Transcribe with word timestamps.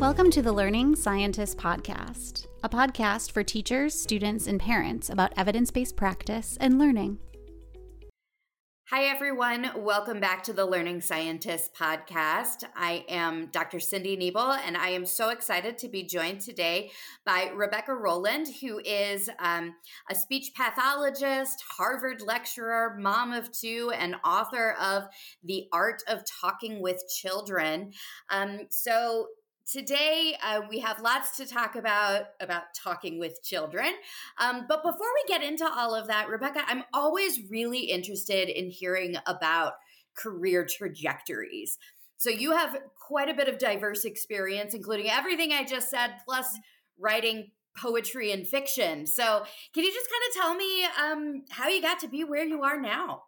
Welcome 0.00 0.28
to 0.32 0.42
the 0.42 0.52
Learning 0.52 0.96
Scientist 0.96 1.56
Podcast, 1.56 2.48
a 2.64 2.68
podcast 2.68 3.30
for 3.30 3.44
teachers, 3.44 3.98
students, 3.98 4.48
and 4.48 4.58
parents 4.58 5.08
about 5.08 5.32
evidence 5.36 5.70
based 5.70 5.96
practice 5.96 6.58
and 6.60 6.80
learning. 6.80 7.20
Hi, 8.90 9.04
everyone. 9.04 9.70
Welcome 9.76 10.20
back 10.20 10.42
to 10.42 10.52
the 10.52 10.66
Learning 10.66 11.00
Scientist 11.00 11.74
podcast. 11.74 12.64
I 12.76 13.04
am 13.08 13.46
Dr. 13.46 13.80
Cindy 13.80 14.14
Nebel, 14.14 14.52
and 14.52 14.76
I 14.76 14.90
am 14.90 15.06
so 15.06 15.30
excited 15.30 15.78
to 15.78 15.88
be 15.88 16.02
joined 16.02 16.42
today 16.42 16.90
by 17.24 17.50
Rebecca 17.54 17.94
Rolland, 17.94 18.48
who 18.60 18.80
is 18.84 19.30
um, 19.38 19.74
a 20.10 20.14
speech 20.14 20.52
pathologist, 20.54 21.64
Harvard 21.78 22.20
lecturer, 22.20 22.96
mom 22.98 23.32
of 23.32 23.50
two, 23.52 23.90
and 23.96 24.16
author 24.24 24.76
of 24.80 25.04
The 25.44 25.64
Art 25.72 26.02
of 26.06 26.22
Talking 26.40 26.82
with 26.82 27.00
Children. 27.20 27.92
Um, 28.30 28.66
so, 28.70 29.28
today 29.70 30.36
uh, 30.42 30.60
we 30.68 30.78
have 30.80 31.00
lots 31.00 31.36
to 31.36 31.46
talk 31.46 31.76
about 31.76 32.26
about 32.40 32.64
talking 32.76 33.18
with 33.18 33.42
children. 33.42 33.92
Um, 34.38 34.66
but 34.68 34.82
before 34.82 34.98
we 34.98 35.28
get 35.28 35.42
into 35.42 35.66
all 35.66 35.94
of 35.94 36.06
that 36.08 36.28
rebecca 36.28 36.62
i'm 36.66 36.84
always 36.92 37.40
really 37.50 37.80
interested 37.80 38.48
in 38.48 38.68
hearing 38.70 39.16
about 39.26 39.74
career 40.16 40.66
trajectories. 40.66 41.78
So 42.16 42.30
you 42.30 42.52
have 42.52 42.78
quite 42.96 43.28
a 43.28 43.34
bit 43.34 43.48
of 43.48 43.58
diverse 43.58 44.04
experience 44.04 44.74
including 44.74 45.10
everything 45.10 45.52
i 45.52 45.64
just 45.64 45.90
said 45.90 46.16
plus 46.24 46.58
writing 46.98 47.50
poetry 47.76 48.32
and 48.32 48.46
fiction. 48.46 49.06
So 49.06 49.44
can 49.72 49.84
you 49.84 49.92
just 49.92 50.08
kind 50.08 50.22
of 50.28 50.34
tell 50.34 50.54
me 50.54 50.84
um, 50.84 51.44
how 51.50 51.68
you 51.68 51.82
got 51.82 51.98
to 52.00 52.08
be 52.08 52.22
where 52.24 52.44
you 52.44 52.62
are 52.62 52.80
now 52.80 53.24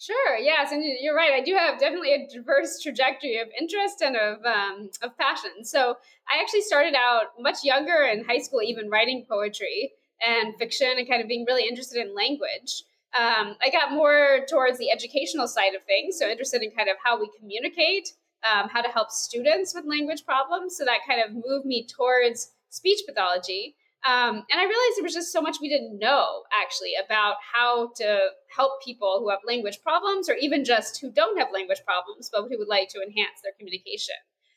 Sure. 0.00 0.36
Yes, 0.36 0.70
and 0.70 0.84
you're 1.00 1.16
right. 1.16 1.32
I 1.32 1.40
do 1.40 1.54
have 1.54 1.80
definitely 1.80 2.14
a 2.14 2.28
diverse 2.28 2.80
trajectory 2.80 3.38
of 3.38 3.48
interest 3.60 4.00
and 4.00 4.16
of 4.16 4.38
um, 4.44 4.90
of 5.02 5.18
passion. 5.18 5.64
So 5.64 5.96
I 6.32 6.40
actually 6.40 6.60
started 6.62 6.94
out 6.94 7.32
much 7.40 7.64
younger 7.64 8.04
in 8.04 8.24
high 8.24 8.38
school, 8.38 8.62
even 8.62 8.88
writing 8.90 9.26
poetry 9.28 9.90
and 10.24 10.54
fiction, 10.56 10.94
and 10.96 11.08
kind 11.08 11.20
of 11.20 11.26
being 11.26 11.44
really 11.48 11.66
interested 11.68 12.00
in 12.00 12.14
language. 12.14 12.84
Um, 13.18 13.56
I 13.60 13.70
got 13.72 13.90
more 13.90 14.46
towards 14.48 14.78
the 14.78 14.90
educational 14.90 15.48
side 15.48 15.74
of 15.74 15.82
things, 15.82 16.16
so 16.16 16.28
interested 16.28 16.62
in 16.62 16.70
kind 16.70 16.88
of 16.88 16.96
how 17.02 17.18
we 17.18 17.28
communicate, 17.36 18.10
um, 18.48 18.68
how 18.68 18.82
to 18.82 18.88
help 18.88 19.10
students 19.10 19.74
with 19.74 19.84
language 19.84 20.24
problems. 20.24 20.76
So 20.76 20.84
that 20.84 21.00
kind 21.08 21.20
of 21.20 21.32
moved 21.34 21.66
me 21.66 21.88
towards 21.88 22.52
speech 22.70 23.00
pathology. 23.04 23.74
Um, 24.06 24.44
and 24.50 24.60
I 24.60 24.62
realized 24.62 24.96
there 24.96 25.04
was 25.04 25.14
just 25.14 25.32
so 25.32 25.42
much 25.42 25.56
we 25.60 25.68
didn't 25.68 25.98
know 25.98 26.44
actually 26.52 26.92
about 27.04 27.36
how 27.52 27.90
to 27.96 28.20
help 28.54 28.82
people 28.82 29.18
who 29.18 29.28
have 29.28 29.40
language 29.46 29.80
problems 29.82 30.28
or 30.28 30.34
even 30.34 30.64
just 30.64 31.00
who 31.00 31.10
don't 31.10 31.38
have 31.38 31.48
language 31.52 31.82
problems, 31.84 32.30
but 32.32 32.42
who 32.42 32.58
would 32.58 32.68
like 32.68 32.88
to 32.90 33.02
enhance 33.02 33.42
their 33.42 33.52
communication. 33.58 34.14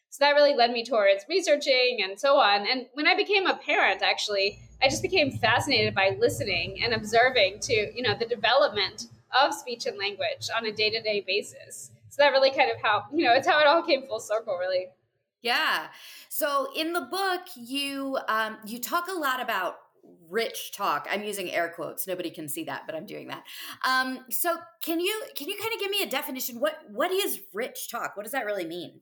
So 0.09 0.23
that 0.23 0.35
really 0.35 0.53
led 0.53 0.71
me 0.71 0.85
towards 0.85 1.25
researching 1.27 1.99
and 2.03 2.19
so 2.19 2.35
on. 2.35 2.67
And 2.67 2.85
when 2.93 3.07
I 3.07 3.15
became 3.15 3.47
a 3.47 3.55
parent, 3.57 4.01
actually, 4.03 4.59
I 4.81 4.89
just 4.89 5.01
became 5.01 5.31
fascinated 5.31 5.95
by 5.95 6.17
listening 6.19 6.83
and 6.83 6.93
observing 6.93 7.59
to, 7.61 7.91
you 7.95 8.03
know, 8.03 8.15
the 8.17 8.25
development 8.25 9.07
of 9.41 9.53
speech 9.53 9.85
and 9.85 9.97
language 9.97 10.49
on 10.55 10.65
a 10.65 10.71
day-to-day 10.71 11.23
basis. 11.25 11.91
So 12.09 12.17
that 12.19 12.31
really 12.31 12.51
kind 12.51 12.69
of 12.69 12.77
how, 12.81 13.05
you 13.13 13.25
know, 13.25 13.33
it's 13.33 13.47
how 13.47 13.59
it 13.59 13.67
all 13.67 13.81
came 13.81 14.05
full 14.05 14.19
circle, 14.19 14.57
really. 14.57 14.87
Yeah. 15.41 15.87
So 16.29 16.67
in 16.75 16.93
the 16.93 17.01
book, 17.01 17.41
you 17.55 18.17
um, 18.27 18.57
you 18.65 18.79
talk 18.79 19.07
a 19.07 19.17
lot 19.17 19.41
about 19.41 19.77
rich 20.29 20.71
talk. 20.71 21.07
I'm 21.09 21.23
using 21.23 21.51
air 21.51 21.71
quotes. 21.75 22.07
Nobody 22.07 22.29
can 22.29 22.47
see 22.47 22.63
that, 22.65 22.83
but 22.85 22.95
I'm 22.95 23.05
doing 23.05 23.27
that. 23.27 23.43
Um, 23.87 24.25
so 24.29 24.57
can 24.83 24.99
you 24.99 25.23
can 25.35 25.47
you 25.47 25.57
kind 25.59 25.73
of 25.73 25.79
give 25.79 25.89
me 25.89 26.03
a 26.03 26.09
definition? 26.09 26.59
What 26.59 26.77
what 26.89 27.11
is 27.11 27.41
rich 27.53 27.89
talk? 27.89 28.15
What 28.15 28.23
does 28.23 28.31
that 28.31 28.45
really 28.45 28.65
mean? 28.65 29.01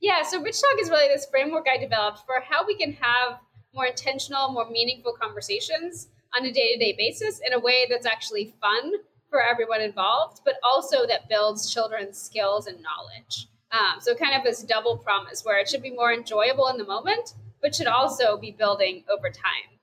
Yeah. 0.00 0.22
So 0.22 0.40
rich 0.40 0.60
talk 0.60 0.80
is 0.80 0.90
really 0.90 1.08
this 1.08 1.26
framework 1.30 1.66
I 1.72 1.78
developed 1.78 2.20
for 2.26 2.40
how 2.40 2.66
we 2.66 2.76
can 2.76 2.92
have 2.94 3.38
more 3.74 3.86
intentional, 3.86 4.52
more 4.52 4.68
meaningful 4.68 5.14
conversations 5.20 6.08
on 6.36 6.44
a 6.44 6.52
day 6.52 6.72
to 6.72 6.78
day 6.78 6.94
basis 6.96 7.40
in 7.46 7.52
a 7.52 7.60
way 7.60 7.86
that's 7.88 8.06
actually 8.06 8.54
fun 8.60 8.92
for 9.30 9.42
everyone 9.42 9.80
involved, 9.80 10.40
but 10.44 10.54
also 10.64 11.06
that 11.06 11.28
builds 11.28 11.72
children's 11.72 12.18
skills 12.18 12.66
and 12.66 12.78
knowledge. 12.82 13.48
Um, 13.76 14.00
so 14.00 14.14
kind 14.14 14.34
of 14.34 14.44
this 14.44 14.62
double 14.62 14.96
promise 14.96 15.44
where 15.44 15.58
it 15.58 15.68
should 15.68 15.82
be 15.82 15.90
more 15.90 16.12
enjoyable 16.12 16.68
in 16.68 16.78
the 16.78 16.84
moment, 16.84 17.34
but 17.60 17.74
should 17.74 17.86
also 17.86 18.38
be 18.38 18.50
building 18.52 19.04
over 19.12 19.28
time. 19.28 19.76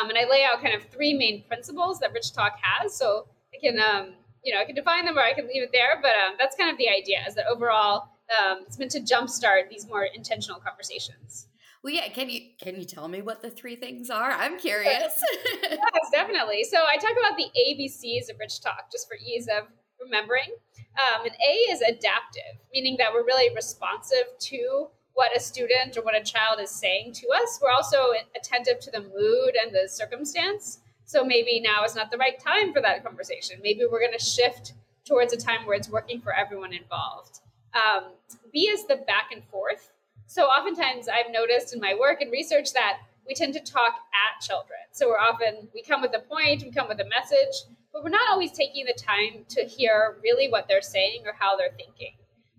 Um, 0.00 0.08
and 0.08 0.18
I 0.18 0.28
lay 0.28 0.44
out 0.44 0.62
kind 0.62 0.74
of 0.74 0.84
three 0.84 1.14
main 1.14 1.44
principles 1.44 1.98
that 2.00 2.12
Rich 2.12 2.32
Talk 2.32 2.54
has. 2.62 2.96
So 2.96 3.26
I 3.54 3.58
can, 3.60 3.78
um, 3.78 4.14
you 4.42 4.54
know, 4.54 4.60
I 4.60 4.64
can 4.64 4.74
define 4.74 5.04
them 5.04 5.18
or 5.18 5.22
I 5.22 5.34
can 5.34 5.46
leave 5.46 5.62
it 5.62 5.70
there, 5.72 5.98
but 6.00 6.12
um, 6.12 6.36
that's 6.38 6.56
kind 6.56 6.70
of 6.70 6.78
the 6.78 6.88
idea 6.88 7.18
is 7.28 7.34
that 7.34 7.46
overall 7.46 8.08
um, 8.40 8.64
it's 8.66 8.78
meant 8.78 8.90
to 8.92 9.00
jumpstart 9.00 9.68
these 9.68 9.86
more 9.86 10.04
intentional 10.04 10.60
conversations. 10.60 11.48
Well, 11.82 11.92
yeah. 11.92 12.08
Can 12.08 12.30
you 12.30 12.40
can 12.58 12.76
you 12.76 12.86
tell 12.86 13.08
me 13.08 13.20
what 13.20 13.42
the 13.42 13.50
three 13.50 13.76
things 13.76 14.08
are? 14.08 14.30
I'm 14.30 14.58
curious. 14.58 15.22
yes, 15.62 15.80
definitely. 16.10 16.64
So 16.64 16.78
I 16.78 16.96
talk 16.96 17.12
about 17.12 17.36
the 17.36 17.44
ABCs 17.44 18.30
of 18.30 18.38
Rich 18.40 18.62
Talk 18.62 18.90
just 18.90 19.06
for 19.06 19.16
ease 19.16 19.48
of 19.48 19.68
remembering. 20.04 20.54
Um, 20.94 21.26
and 21.26 21.34
A 21.34 21.52
is 21.72 21.80
adaptive, 21.80 22.60
meaning 22.72 22.96
that 22.98 23.12
we're 23.12 23.24
really 23.24 23.54
responsive 23.54 24.26
to 24.38 24.88
what 25.14 25.36
a 25.36 25.40
student 25.40 25.96
or 25.96 26.02
what 26.02 26.16
a 26.16 26.22
child 26.22 26.60
is 26.60 26.70
saying 26.70 27.12
to 27.14 27.28
us. 27.28 27.58
We're 27.62 27.70
also 27.70 28.12
attentive 28.36 28.80
to 28.80 28.90
the 28.90 29.00
mood 29.00 29.54
and 29.60 29.72
the 29.72 29.88
circumstance. 29.88 30.80
So 31.04 31.24
maybe 31.24 31.60
now 31.60 31.84
is 31.84 31.94
not 31.94 32.10
the 32.10 32.18
right 32.18 32.38
time 32.38 32.72
for 32.72 32.80
that 32.80 33.04
conversation. 33.04 33.58
Maybe 33.62 33.82
we're 33.90 34.00
going 34.00 34.16
to 34.16 34.24
shift 34.24 34.72
towards 35.04 35.32
a 35.32 35.36
time 35.36 35.66
where 35.66 35.76
it's 35.76 35.88
working 35.88 36.20
for 36.20 36.32
everyone 36.32 36.72
involved. 36.72 37.40
Um, 37.74 38.12
B 38.52 38.68
is 38.70 38.86
the 38.86 38.96
back 38.96 39.30
and 39.32 39.44
forth. 39.44 39.92
So 40.26 40.44
oftentimes 40.44 41.08
I've 41.08 41.30
noticed 41.30 41.74
in 41.74 41.80
my 41.80 41.94
work 41.98 42.20
and 42.20 42.32
research 42.32 42.72
that 42.72 42.98
we 43.26 43.34
tend 43.34 43.54
to 43.54 43.60
talk 43.60 43.94
at 44.12 44.42
children. 44.44 44.78
So 44.92 45.08
we're 45.08 45.18
often, 45.18 45.68
we 45.74 45.82
come 45.82 46.02
with 46.02 46.14
a 46.14 46.20
point, 46.20 46.62
we 46.62 46.70
come 46.70 46.88
with 46.88 47.00
a 47.00 47.08
message, 47.08 47.68
but 47.94 48.02
we're 48.02 48.10
not 48.10 48.28
always 48.30 48.50
taking 48.50 48.84
the 48.84 48.92
time 48.92 49.46
to 49.48 49.62
hear 49.62 50.16
really 50.22 50.50
what 50.50 50.66
they're 50.68 50.82
saying 50.82 51.22
or 51.24 51.32
how 51.38 51.56
they're 51.56 51.76
thinking. 51.76 52.14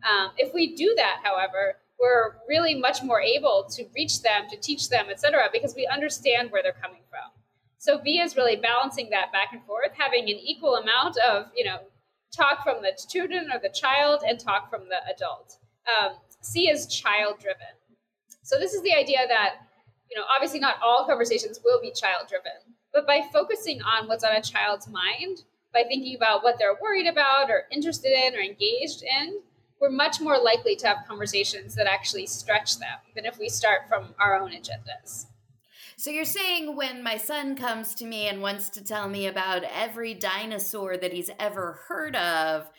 Um, 0.09 0.31
if 0.37 0.53
we 0.53 0.75
do 0.75 0.93
that, 0.95 1.17
however, 1.23 1.75
we're 1.99 2.37
really 2.47 2.73
much 2.73 3.03
more 3.03 3.21
able 3.21 3.67
to 3.71 3.83
reach 3.95 4.21
them, 4.21 4.43
to 4.49 4.57
teach 4.57 4.89
them, 4.89 5.07
etc., 5.09 5.49
because 5.51 5.75
we 5.75 5.87
understand 5.87 6.51
where 6.51 6.63
they're 6.63 6.73
coming 6.81 7.01
from. 7.09 7.31
So 7.77 7.99
B 8.01 8.19
is 8.19 8.35
really 8.35 8.55
balancing 8.55 9.09
that 9.11 9.31
back 9.31 9.49
and 9.51 9.63
forth, 9.65 9.91
having 9.93 10.23
an 10.23 10.39
equal 10.41 10.75
amount 10.75 11.17
of, 11.17 11.47
you 11.55 11.65
know, 11.65 11.79
talk 12.35 12.63
from 12.63 12.81
the 12.81 12.93
student 12.95 13.53
or 13.53 13.59
the 13.59 13.69
child 13.69 14.23
and 14.27 14.39
talk 14.39 14.69
from 14.69 14.83
the 14.89 14.97
adult. 15.13 15.57
Um, 15.85 16.15
C 16.41 16.69
is 16.69 16.87
child 16.87 17.39
driven. 17.39 17.75
So 18.41 18.57
this 18.57 18.73
is 18.73 18.81
the 18.83 18.93
idea 18.93 19.27
that, 19.27 19.55
you 20.09 20.17
know, 20.17 20.25
obviously 20.33 20.59
not 20.59 20.75
all 20.83 21.05
conversations 21.05 21.59
will 21.63 21.81
be 21.81 21.91
child 21.91 22.27
driven, 22.29 22.64
but 22.95 23.05
by 23.05 23.21
focusing 23.31 23.81
on 23.81 24.07
what's 24.07 24.23
on 24.23 24.33
a 24.33 24.41
child's 24.41 24.87
mind, 24.87 25.43
by 25.73 25.83
thinking 25.83 26.15
about 26.15 26.43
what 26.43 26.57
they're 26.57 26.77
worried 26.81 27.07
about 27.07 27.51
or 27.51 27.65
interested 27.69 28.13
in 28.13 28.33
or 28.33 28.39
engaged 28.39 29.03
in, 29.03 29.41
we're 29.81 29.89
much 29.89 30.21
more 30.21 30.39
likely 30.39 30.77
to 30.77 30.87
have 30.87 31.05
conversations 31.05 31.75
that 31.75 31.87
actually 31.87 32.25
stretch 32.25 32.79
them 32.79 32.97
than 33.13 33.25
if 33.25 33.37
we 33.37 33.49
start 33.49 33.81
from 33.89 34.15
our 34.17 34.39
own 34.39 34.51
agendas. 34.51 35.25
So 35.97 36.09
you're 36.09 36.23
saying 36.23 36.77
when 36.77 37.03
my 37.03 37.17
son 37.17 37.57
comes 37.57 37.95
to 37.95 38.05
me 38.05 38.27
and 38.27 38.41
wants 38.41 38.69
to 38.71 38.83
tell 38.83 39.09
me 39.09 39.27
about 39.27 39.63
every 39.63 40.13
dinosaur 40.13 40.95
that 40.95 41.11
he's 41.11 41.29
ever 41.37 41.81
heard 41.89 42.15
of, 42.15 42.69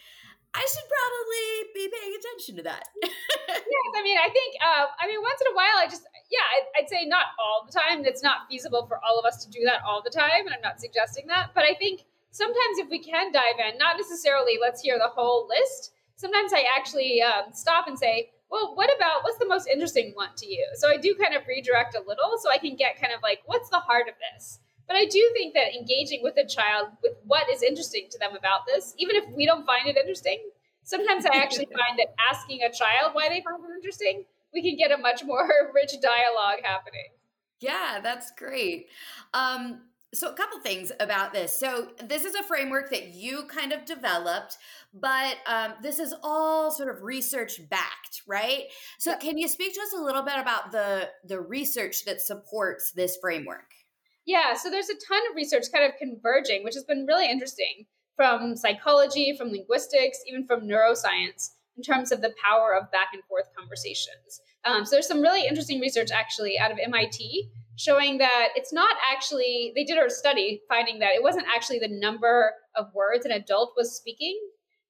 I 0.54 0.66
should 0.72 0.88
probably 0.88 1.72
be 1.74 1.92
paying 1.94 2.16
attention 2.18 2.56
to 2.56 2.62
that. 2.62 2.84
yes, 3.02 3.92
I 3.94 4.02
mean, 4.02 4.16
I 4.16 4.30
think, 4.30 4.54
uh, 4.64 4.86
I 4.98 5.06
mean, 5.06 5.20
once 5.20 5.40
in 5.42 5.52
a 5.52 5.54
while, 5.54 5.76
I 5.76 5.86
just, 5.90 6.02
yeah, 6.30 6.46
I'd, 6.56 6.82
I'd, 6.82 6.88
say 6.88 7.04
not 7.06 7.26
all 7.38 7.66
the 7.66 7.72
time. 7.72 8.04
It's 8.04 8.22
not 8.22 8.48
feasible 8.48 8.86
for 8.86 8.98
all 9.04 9.18
of 9.18 9.24
us 9.24 9.44
to 9.44 9.50
do 9.50 9.60
that 9.64 9.82
all 9.86 10.02
the 10.02 10.10
time, 10.10 10.46
and 10.46 10.54
I'm 10.54 10.62
not 10.62 10.80
suggesting 10.80 11.26
that. 11.28 11.50
But 11.54 11.64
I 11.64 11.74
think 11.74 12.02
sometimes 12.30 12.78
if 12.78 12.90
we 12.90 12.98
can 12.98 13.32
dive 13.32 13.58
in, 13.58 13.78
not 13.78 13.96
necessarily 13.96 14.58
let's 14.60 14.82
hear 14.82 14.98
the 14.98 15.08
whole 15.08 15.48
list. 15.48 15.92
Sometimes 16.16 16.52
I 16.52 16.64
actually 16.76 17.22
um, 17.22 17.52
stop 17.52 17.86
and 17.88 17.98
say, 17.98 18.30
well, 18.50 18.74
what 18.74 18.90
about 18.96 19.22
what's 19.22 19.38
the 19.38 19.48
most 19.48 19.68
interesting 19.68 20.12
one 20.14 20.30
to 20.36 20.46
you? 20.46 20.66
So 20.76 20.88
I 20.88 20.96
do 20.96 21.14
kind 21.14 21.34
of 21.34 21.46
redirect 21.46 21.94
a 21.94 22.00
little 22.06 22.38
so 22.38 22.50
I 22.50 22.58
can 22.58 22.76
get 22.76 23.00
kind 23.00 23.12
of 23.12 23.22
like, 23.22 23.40
what's 23.46 23.68
the 23.70 23.80
heart 23.80 24.08
of 24.08 24.14
this? 24.32 24.60
But 24.86 24.96
I 24.96 25.04
do 25.04 25.30
think 25.34 25.54
that 25.54 25.74
engaging 25.74 26.22
with 26.22 26.36
a 26.36 26.46
child 26.46 26.88
with 27.02 27.14
what 27.26 27.50
is 27.50 27.62
interesting 27.62 28.06
to 28.12 28.18
them 28.18 28.36
about 28.36 28.66
this, 28.66 28.94
even 28.98 29.16
if 29.16 29.24
we 29.34 29.44
don't 29.44 29.66
find 29.66 29.88
it 29.88 29.96
interesting, 29.96 30.38
sometimes 30.84 31.26
I 31.26 31.36
actually 31.42 31.66
find 31.66 31.98
that 31.98 32.14
asking 32.30 32.62
a 32.62 32.72
child 32.72 33.14
why 33.14 33.28
they 33.28 33.42
find 33.42 33.62
it 33.64 33.74
interesting 33.74 34.24
we 34.56 34.62
can 34.62 34.76
get 34.76 34.96
a 34.96 35.00
much 35.00 35.22
more 35.24 35.46
rich 35.74 35.92
dialogue 36.02 36.64
happening. 36.64 37.10
Yeah, 37.60 38.00
that's 38.02 38.32
great. 38.32 38.88
Um, 39.34 39.82
so, 40.14 40.30
a 40.30 40.34
couple 40.34 40.60
things 40.60 40.92
about 40.98 41.32
this. 41.32 41.58
So, 41.58 41.88
this 42.02 42.24
is 42.24 42.34
a 42.34 42.42
framework 42.42 42.90
that 42.90 43.08
you 43.08 43.44
kind 43.48 43.72
of 43.72 43.84
developed, 43.84 44.56
but 44.94 45.36
um, 45.46 45.74
this 45.82 45.98
is 45.98 46.14
all 46.22 46.70
sort 46.70 46.94
of 46.94 47.02
research 47.02 47.60
backed, 47.68 48.22
right? 48.26 48.64
So, 48.98 49.10
yeah. 49.10 49.18
can 49.18 49.38
you 49.38 49.48
speak 49.48 49.74
to 49.74 49.80
us 49.80 49.92
a 49.96 50.02
little 50.02 50.22
bit 50.22 50.38
about 50.38 50.72
the 50.72 51.10
the 51.24 51.40
research 51.40 52.04
that 52.06 52.20
supports 52.20 52.92
this 52.92 53.18
framework? 53.20 53.70
Yeah, 54.26 54.54
so 54.54 54.70
there's 54.70 54.88
a 54.88 54.94
ton 54.94 55.20
of 55.30 55.36
research 55.36 55.66
kind 55.72 55.84
of 55.84 55.98
converging, 55.98 56.64
which 56.64 56.74
has 56.74 56.84
been 56.84 57.06
really 57.06 57.30
interesting 57.30 57.86
from 58.16 58.56
psychology, 58.56 59.36
from 59.36 59.50
linguistics, 59.50 60.18
even 60.26 60.46
from 60.46 60.62
neuroscience 60.62 61.50
in 61.76 61.82
terms 61.82 62.10
of 62.10 62.22
the 62.22 62.32
power 62.42 62.74
of 62.74 62.90
back 62.90 63.08
and 63.12 63.22
forth 63.24 63.44
conversations. 63.56 64.40
Um, 64.66 64.84
so 64.84 64.96
there's 64.96 65.06
some 65.06 65.20
really 65.22 65.46
interesting 65.46 65.80
research 65.80 66.10
actually 66.10 66.58
out 66.58 66.72
of 66.72 66.78
MIT 66.78 67.50
showing 67.76 68.18
that 68.18 68.48
it's 68.56 68.72
not 68.72 68.96
actually, 69.12 69.72
they 69.76 69.84
did 69.84 69.98
a 69.98 70.10
study 70.10 70.62
finding 70.68 70.98
that 70.98 71.14
it 71.14 71.22
wasn't 71.22 71.46
actually 71.54 71.78
the 71.78 71.88
number 71.88 72.52
of 72.74 72.92
words 72.94 73.24
an 73.24 73.32
adult 73.32 73.74
was 73.76 73.94
speaking, 73.94 74.38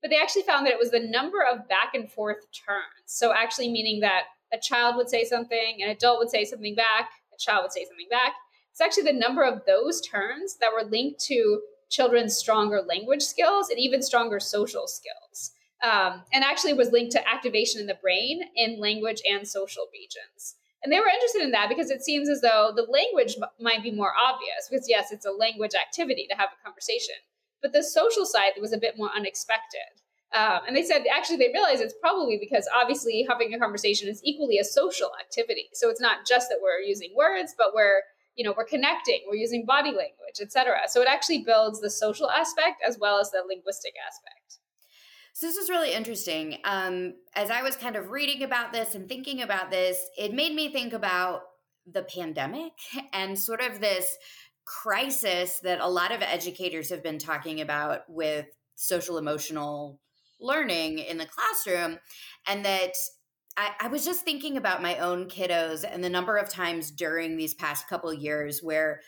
but 0.01 0.11
they 0.11 0.17
actually 0.17 0.43
found 0.43 0.65
that 0.65 0.73
it 0.73 0.79
was 0.79 0.93
the 0.93 1.01
number 1.01 1.39
of 1.43 1.69
back 1.69 1.95
and 1.95 2.11
forth 2.11 2.39
turns. 2.67 3.07
So 3.07 3.35
actually 3.35 3.69
meaning 3.69 4.01
that 4.01 4.25
a 4.53 4.59
child 4.59 4.97
would 4.97 5.11
say 5.11 5.25
something, 5.25 5.79
an 5.83 5.91
adult 5.91 6.21
would 6.21 6.31
say 6.31 6.45
something 6.45 6.75
back, 6.75 7.11
a 7.35 7.39
child 7.39 7.65
would 7.65 7.73
say 7.73 7.85
something 7.85 8.09
back. 8.09 8.35
It's 8.71 8.81
actually 8.81 9.11
the 9.11 9.19
number 9.19 9.43
of 9.43 9.63
those 9.67 10.01
turns 10.01 10.57
that 10.61 10.71
were 10.73 10.89
linked 10.89 11.21
to 11.25 11.61
children's 11.91 12.37
stronger 12.37 12.83
language 12.83 13.23
skills 13.23 13.69
and 13.69 13.79
even 13.79 14.03
stronger 14.03 14.39
social 14.39 14.87
skills. 14.87 15.53
Um, 15.83 16.23
and 16.33 16.43
actually 16.43 16.73
was 16.73 16.91
linked 16.91 17.13
to 17.13 17.29
activation 17.29 17.81
in 17.81 17.87
the 17.87 17.99
brain 18.01 18.41
in 18.57 18.81
language 18.81 19.21
and 19.29 19.47
social 19.47 19.87
regions. 19.93 20.57
And 20.83 20.93
they 20.93 21.01
were 21.01 21.07
interested 21.07 21.43
in 21.43 21.51
that 21.51 21.69
because 21.69 21.91
it 21.91 22.03
seems 22.03 22.29
as 22.29 22.41
though 22.41 22.73
the 22.75 22.87
language 22.91 23.37
m- 23.37 23.49
might 23.61 23.83
be 23.83 23.91
more 23.91 24.13
obvious, 24.17 24.69
because 24.71 24.89
yes, 24.89 25.13
it's 25.13 25.27
a 25.27 25.31
language 25.31 25.75
activity 25.75 26.27
to 26.31 26.37
have 26.37 26.51
a 26.51 26.65
conversation. 26.65 27.17
But 27.61 27.73
the 27.73 27.83
social 27.83 28.25
side 28.25 28.53
was 28.61 28.73
a 28.73 28.79
bit 28.79 28.97
more 28.97 29.11
unexpected. 29.15 30.01
Um, 30.35 30.61
and 30.67 30.77
they 30.77 30.83
said 30.83 31.05
actually 31.13 31.39
they 31.39 31.53
realized 31.53 31.83
it's 31.83 31.95
probably 32.01 32.39
because 32.39 32.69
obviously 32.75 33.27
having 33.29 33.55
a 33.55 33.59
conversation 33.59 34.09
is 34.09 34.21
equally 34.25 34.59
a 34.59 34.65
social 34.65 35.11
activity. 35.21 35.69
So 35.73 35.89
it's 35.89 36.01
not 36.01 36.27
just 36.27 36.49
that 36.51 36.59
we're 36.63 36.81
using 36.81 37.15
words, 37.17 37.55
but 37.57 37.73
we're 37.75 38.03
you 38.35 38.45
know 38.45 38.53
we're 38.57 38.65
connecting, 38.65 39.23
we're 39.29 39.37
using 39.37 39.65
body 39.65 39.91
language, 39.91 40.41
etc. 40.41 40.81
So 40.89 41.01
it 41.01 41.09
actually 41.09 41.45
builds 41.45 41.81
the 41.81 41.91
social 41.91 42.31
aspect 42.31 42.83
as 42.87 42.99
well 42.99 43.19
as 43.19 43.31
the 43.31 43.43
linguistic 43.49 43.95
aspect. 44.07 44.36
So 45.37 45.47
this 45.47 45.59
is 45.59 45.69
really 45.69 45.93
interesting. 45.93 46.57
Um, 46.65 47.13
as 47.35 47.51
I 47.51 47.61
was 47.61 47.77
kind 47.77 47.95
of 47.95 48.11
reading 48.11 48.43
about 48.43 48.73
this 48.73 48.95
and 48.95 49.07
thinking 49.07 49.43
about 49.43 49.71
this, 49.71 49.99
it 50.17 50.33
made 50.33 50.55
me 50.55 50.73
think 50.73 50.95
about 50.95 51.43
the 51.87 52.05
pandemic 52.05 52.73
and 53.13 53.39
sort 53.39 53.61
of 53.61 53.79
this 53.79 54.17
crisis 54.65 55.59
that 55.59 55.81
a 55.81 55.87
lot 55.87 56.11
of 56.11 56.23
educators 56.23 56.89
have 56.89 57.03
been 57.03 57.19
talking 57.19 57.61
about 57.61 58.09
with 58.09 58.47
social 58.77 59.19
emotional 59.19 60.01
learning 60.41 61.01
in 61.01 61.19
the 61.19 61.27
classroom 61.27 61.99
and 62.49 62.65
that 62.65 62.93
I, 63.59 63.73
I, 63.79 63.89
was 63.89 64.07
just 64.07 64.25
thinking 64.25 64.57
about 64.57 64.81
my 64.81 64.99
own 64.99 65.29
kiddos 65.29 65.85
and 65.89 66.03
the 66.03 66.09
number 66.09 66.39
of 66.39 66.49
times 66.49 66.91
during 66.91 67.37
these 67.37 67.53
past 67.53 67.89
couple 67.89 68.13
years 68.13 68.61
where 68.63 69.01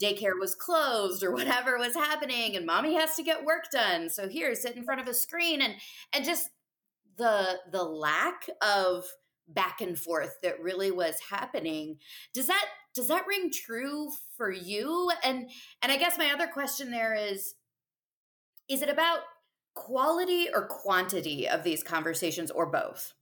daycare 0.00 0.38
was 0.38 0.54
closed 0.54 1.22
or 1.22 1.32
whatever 1.34 1.78
was 1.78 1.94
happening 1.94 2.56
and 2.56 2.66
mommy 2.66 2.94
has 2.94 3.14
to 3.16 3.22
get 3.22 3.44
work 3.44 3.64
done. 3.72 4.08
So 4.10 4.28
here 4.28 4.54
sit 4.54 4.76
in 4.76 4.84
front 4.84 5.00
of 5.00 5.08
a 5.08 5.14
screen 5.14 5.60
and 5.60 5.74
and 6.12 6.24
just 6.24 6.48
the 7.16 7.58
the 7.70 7.84
lack 7.84 8.48
of 8.62 9.04
back 9.46 9.80
and 9.80 9.98
forth 9.98 10.36
that 10.42 10.60
really 10.60 10.90
was 10.90 11.16
happening. 11.30 11.98
Does 12.32 12.46
that 12.46 12.64
does 12.94 13.08
that 13.08 13.26
ring 13.26 13.50
true 13.52 14.10
for 14.36 14.50
you? 14.50 15.10
And 15.22 15.50
and 15.82 15.92
i 15.92 15.96
guess 15.96 16.18
my 16.18 16.30
other 16.32 16.46
question 16.46 16.90
there 16.90 17.14
is 17.14 17.54
is 18.68 18.82
it 18.82 18.88
about 18.88 19.20
quality 19.74 20.48
or 20.52 20.66
quantity 20.66 21.48
of 21.48 21.62
these 21.64 21.82
conversations 21.82 22.50
or 22.50 22.66
both? 22.66 23.12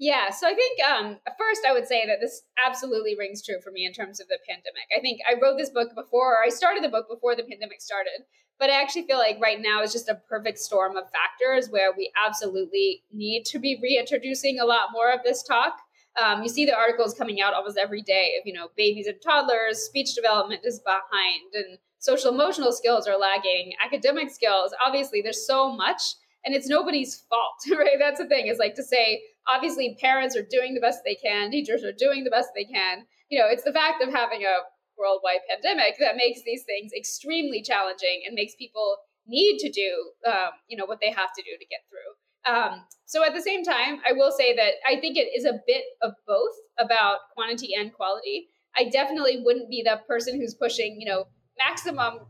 Yeah, 0.00 0.30
so 0.30 0.48
I 0.48 0.54
think 0.54 0.80
um, 0.82 1.18
first 1.38 1.60
I 1.68 1.74
would 1.74 1.86
say 1.86 2.06
that 2.06 2.20
this 2.22 2.40
absolutely 2.66 3.16
rings 3.18 3.44
true 3.44 3.60
for 3.62 3.70
me 3.70 3.84
in 3.84 3.92
terms 3.92 4.18
of 4.18 4.28
the 4.28 4.38
pandemic. 4.48 4.88
I 4.96 5.00
think 5.00 5.20
I 5.28 5.38
wrote 5.38 5.58
this 5.58 5.68
book 5.68 5.94
before, 5.94 6.36
or 6.36 6.42
I 6.42 6.48
started 6.48 6.82
the 6.82 6.88
book 6.88 7.06
before 7.06 7.36
the 7.36 7.42
pandemic 7.42 7.82
started, 7.82 8.24
but 8.58 8.70
I 8.70 8.80
actually 8.80 9.02
feel 9.02 9.18
like 9.18 9.36
right 9.42 9.60
now 9.60 9.82
is 9.82 9.92
just 9.92 10.08
a 10.08 10.22
perfect 10.26 10.58
storm 10.58 10.96
of 10.96 11.04
factors 11.10 11.68
where 11.68 11.92
we 11.94 12.10
absolutely 12.26 13.04
need 13.12 13.44
to 13.44 13.58
be 13.58 13.78
reintroducing 13.82 14.58
a 14.58 14.64
lot 14.64 14.88
more 14.90 15.12
of 15.12 15.20
this 15.22 15.42
talk. 15.42 15.76
Um, 16.18 16.42
you 16.42 16.48
see 16.48 16.64
the 16.64 16.74
articles 16.74 17.12
coming 17.12 17.42
out 17.42 17.52
almost 17.52 17.76
every 17.76 18.00
day 18.00 18.36
of 18.40 18.46
you 18.46 18.54
know 18.54 18.68
babies 18.78 19.06
and 19.06 19.20
toddlers, 19.22 19.80
speech 19.80 20.14
development 20.14 20.62
is 20.64 20.80
behind, 20.80 21.52
and 21.52 21.76
social 21.98 22.32
emotional 22.32 22.72
skills 22.72 23.06
are 23.06 23.18
lagging, 23.18 23.74
academic 23.84 24.30
skills. 24.30 24.72
Obviously, 24.82 25.20
there's 25.20 25.46
so 25.46 25.76
much, 25.76 26.14
and 26.42 26.54
it's 26.54 26.68
nobody's 26.68 27.22
fault, 27.28 27.60
right? 27.78 27.98
That's 27.98 28.18
the 28.18 28.26
thing 28.26 28.46
is 28.46 28.58
like 28.58 28.76
to 28.76 28.82
say, 28.82 29.20
obviously, 29.48 29.96
parents 30.00 30.36
are 30.36 30.46
doing 30.48 30.74
the 30.74 30.80
best 30.80 31.00
they 31.04 31.14
can, 31.14 31.50
teachers 31.50 31.84
are 31.84 31.92
doing 31.92 32.24
the 32.24 32.30
best 32.30 32.50
they 32.54 32.64
can. 32.64 33.06
You 33.28 33.38
know, 33.38 33.46
it's 33.48 33.64
the 33.64 33.72
fact 33.72 34.02
of 34.02 34.12
having 34.12 34.42
a 34.42 34.66
worldwide 34.98 35.40
pandemic 35.48 35.96
that 35.98 36.16
makes 36.16 36.42
these 36.44 36.64
things 36.64 36.92
extremely 36.92 37.62
challenging 37.62 38.22
and 38.26 38.34
makes 38.34 38.54
people 38.54 38.98
need 39.26 39.58
to 39.58 39.70
do, 39.70 40.12
um, 40.26 40.50
you 40.68 40.76
know, 40.76 40.86
what 40.86 40.98
they 41.00 41.10
have 41.10 41.32
to 41.36 41.42
do 41.42 41.56
to 41.58 41.66
get 41.66 41.80
through. 41.88 42.10
Um, 42.46 42.84
so 43.06 43.24
at 43.24 43.34
the 43.34 43.42
same 43.42 43.64
time, 43.64 44.00
I 44.08 44.12
will 44.12 44.32
say 44.32 44.54
that 44.56 44.74
I 44.86 45.00
think 45.00 45.16
it 45.16 45.28
is 45.36 45.44
a 45.44 45.60
bit 45.66 45.84
of 46.02 46.12
both 46.26 46.54
about 46.78 47.18
quantity 47.34 47.74
and 47.78 47.92
quality. 47.92 48.48
I 48.76 48.88
definitely 48.88 49.42
wouldn't 49.44 49.70
be 49.70 49.82
the 49.82 50.00
person 50.06 50.40
who's 50.40 50.54
pushing, 50.54 51.00
you 51.00 51.08
know, 51.08 51.24
maximum 51.58 52.26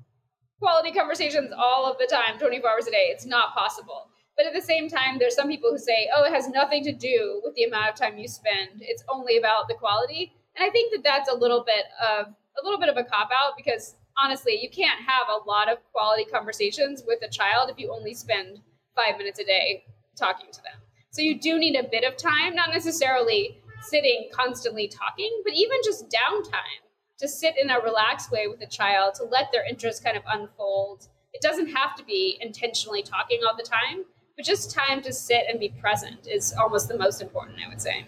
quality 0.58 0.92
conversations 0.92 1.52
all 1.56 1.90
of 1.90 1.98
the 1.98 2.06
time, 2.06 2.38
24 2.38 2.70
hours 2.70 2.86
a 2.86 2.90
day. 2.90 3.08
It's 3.10 3.26
not 3.26 3.54
possible. 3.54 4.09
But 4.40 4.46
at 4.46 4.54
the 4.54 4.66
same 4.66 4.88
time, 4.88 5.18
there's 5.18 5.34
some 5.34 5.48
people 5.48 5.70
who 5.70 5.76
say, 5.76 6.08
oh, 6.16 6.24
it 6.24 6.32
has 6.32 6.48
nothing 6.48 6.82
to 6.84 6.92
do 6.92 7.42
with 7.44 7.54
the 7.56 7.64
amount 7.64 7.90
of 7.90 7.94
time 7.94 8.16
you 8.16 8.26
spend. 8.26 8.80
It's 8.80 9.04
only 9.12 9.36
about 9.36 9.68
the 9.68 9.74
quality. 9.74 10.32
And 10.56 10.64
I 10.64 10.70
think 10.70 10.94
that 10.94 11.04
that's 11.04 11.28
a 11.28 11.34
little 11.34 11.62
bit 11.62 11.84
of 12.02 12.28
a 12.28 12.64
little 12.64 12.80
bit 12.80 12.88
of 12.88 12.96
a 12.96 13.04
cop 13.04 13.28
out 13.38 13.52
because 13.54 13.96
honestly, 14.16 14.58
you 14.62 14.70
can't 14.70 14.98
have 14.98 15.28
a 15.28 15.46
lot 15.46 15.70
of 15.70 15.76
quality 15.92 16.24
conversations 16.24 17.02
with 17.06 17.18
a 17.22 17.28
child 17.28 17.68
if 17.68 17.78
you 17.78 17.92
only 17.92 18.14
spend 18.14 18.60
five 18.96 19.18
minutes 19.18 19.38
a 19.40 19.44
day 19.44 19.84
talking 20.16 20.50
to 20.50 20.62
them. 20.62 20.80
So 21.10 21.20
you 21.20 21.38
do 21.38 21.58
need 21.58 21.76
a 21.76 21.86
bit 21.86 22.04
of 22.04 22.16
time, 22.16 22.54
not 22.54 22.70
necessarily 22.70 23.60
sitting 23.82 24.30
constantly 24.32 24.88
talking, 24.88 25.42
but 25.44 25.52
even 25.52 25.76
just 25.84 26.06
downtime 26.06 26.80
to 27.18 27.28
sit 27.28 27.56
in 27.62 27.68
a 27.68 27.78
relaxed 27.78 28.32
way 28.32 28.46
with 28.46 28.62
a 28.62 28.66
child, 28.66 29.16
to 29.16 29.24
let 29.24 29.52
their 29.52 29.68
interests 29.68 30.02
kind 30.02 30.16
of 30.16 30.22
unfold. 30.26 31.08
It 31.34 31.42
doesn't 31.42 31.74
have 31.74 31.94
to 31.96 32.04
be 32.04 32.38
intentionally 32.40 33.02
talking 33.02 33.40
all 33.46 33.54
the 33.54 33.62
time, 33.62 34.06
but 34.40 34.46
just 34.46 34.70
time 34.70 35.02
to 35.02 35.12
sit 35.12 35.42
and 35.50 35.60
be 35.60 35.68
present 35.68 36.26
is 36.26 36.54
almost 36.58 36.88
the 36.88 36.96
most 36.96 37.20
important, 37.20 37.58
I 37.64 37.68
would 37.68 37.80
say. 37.80 38.06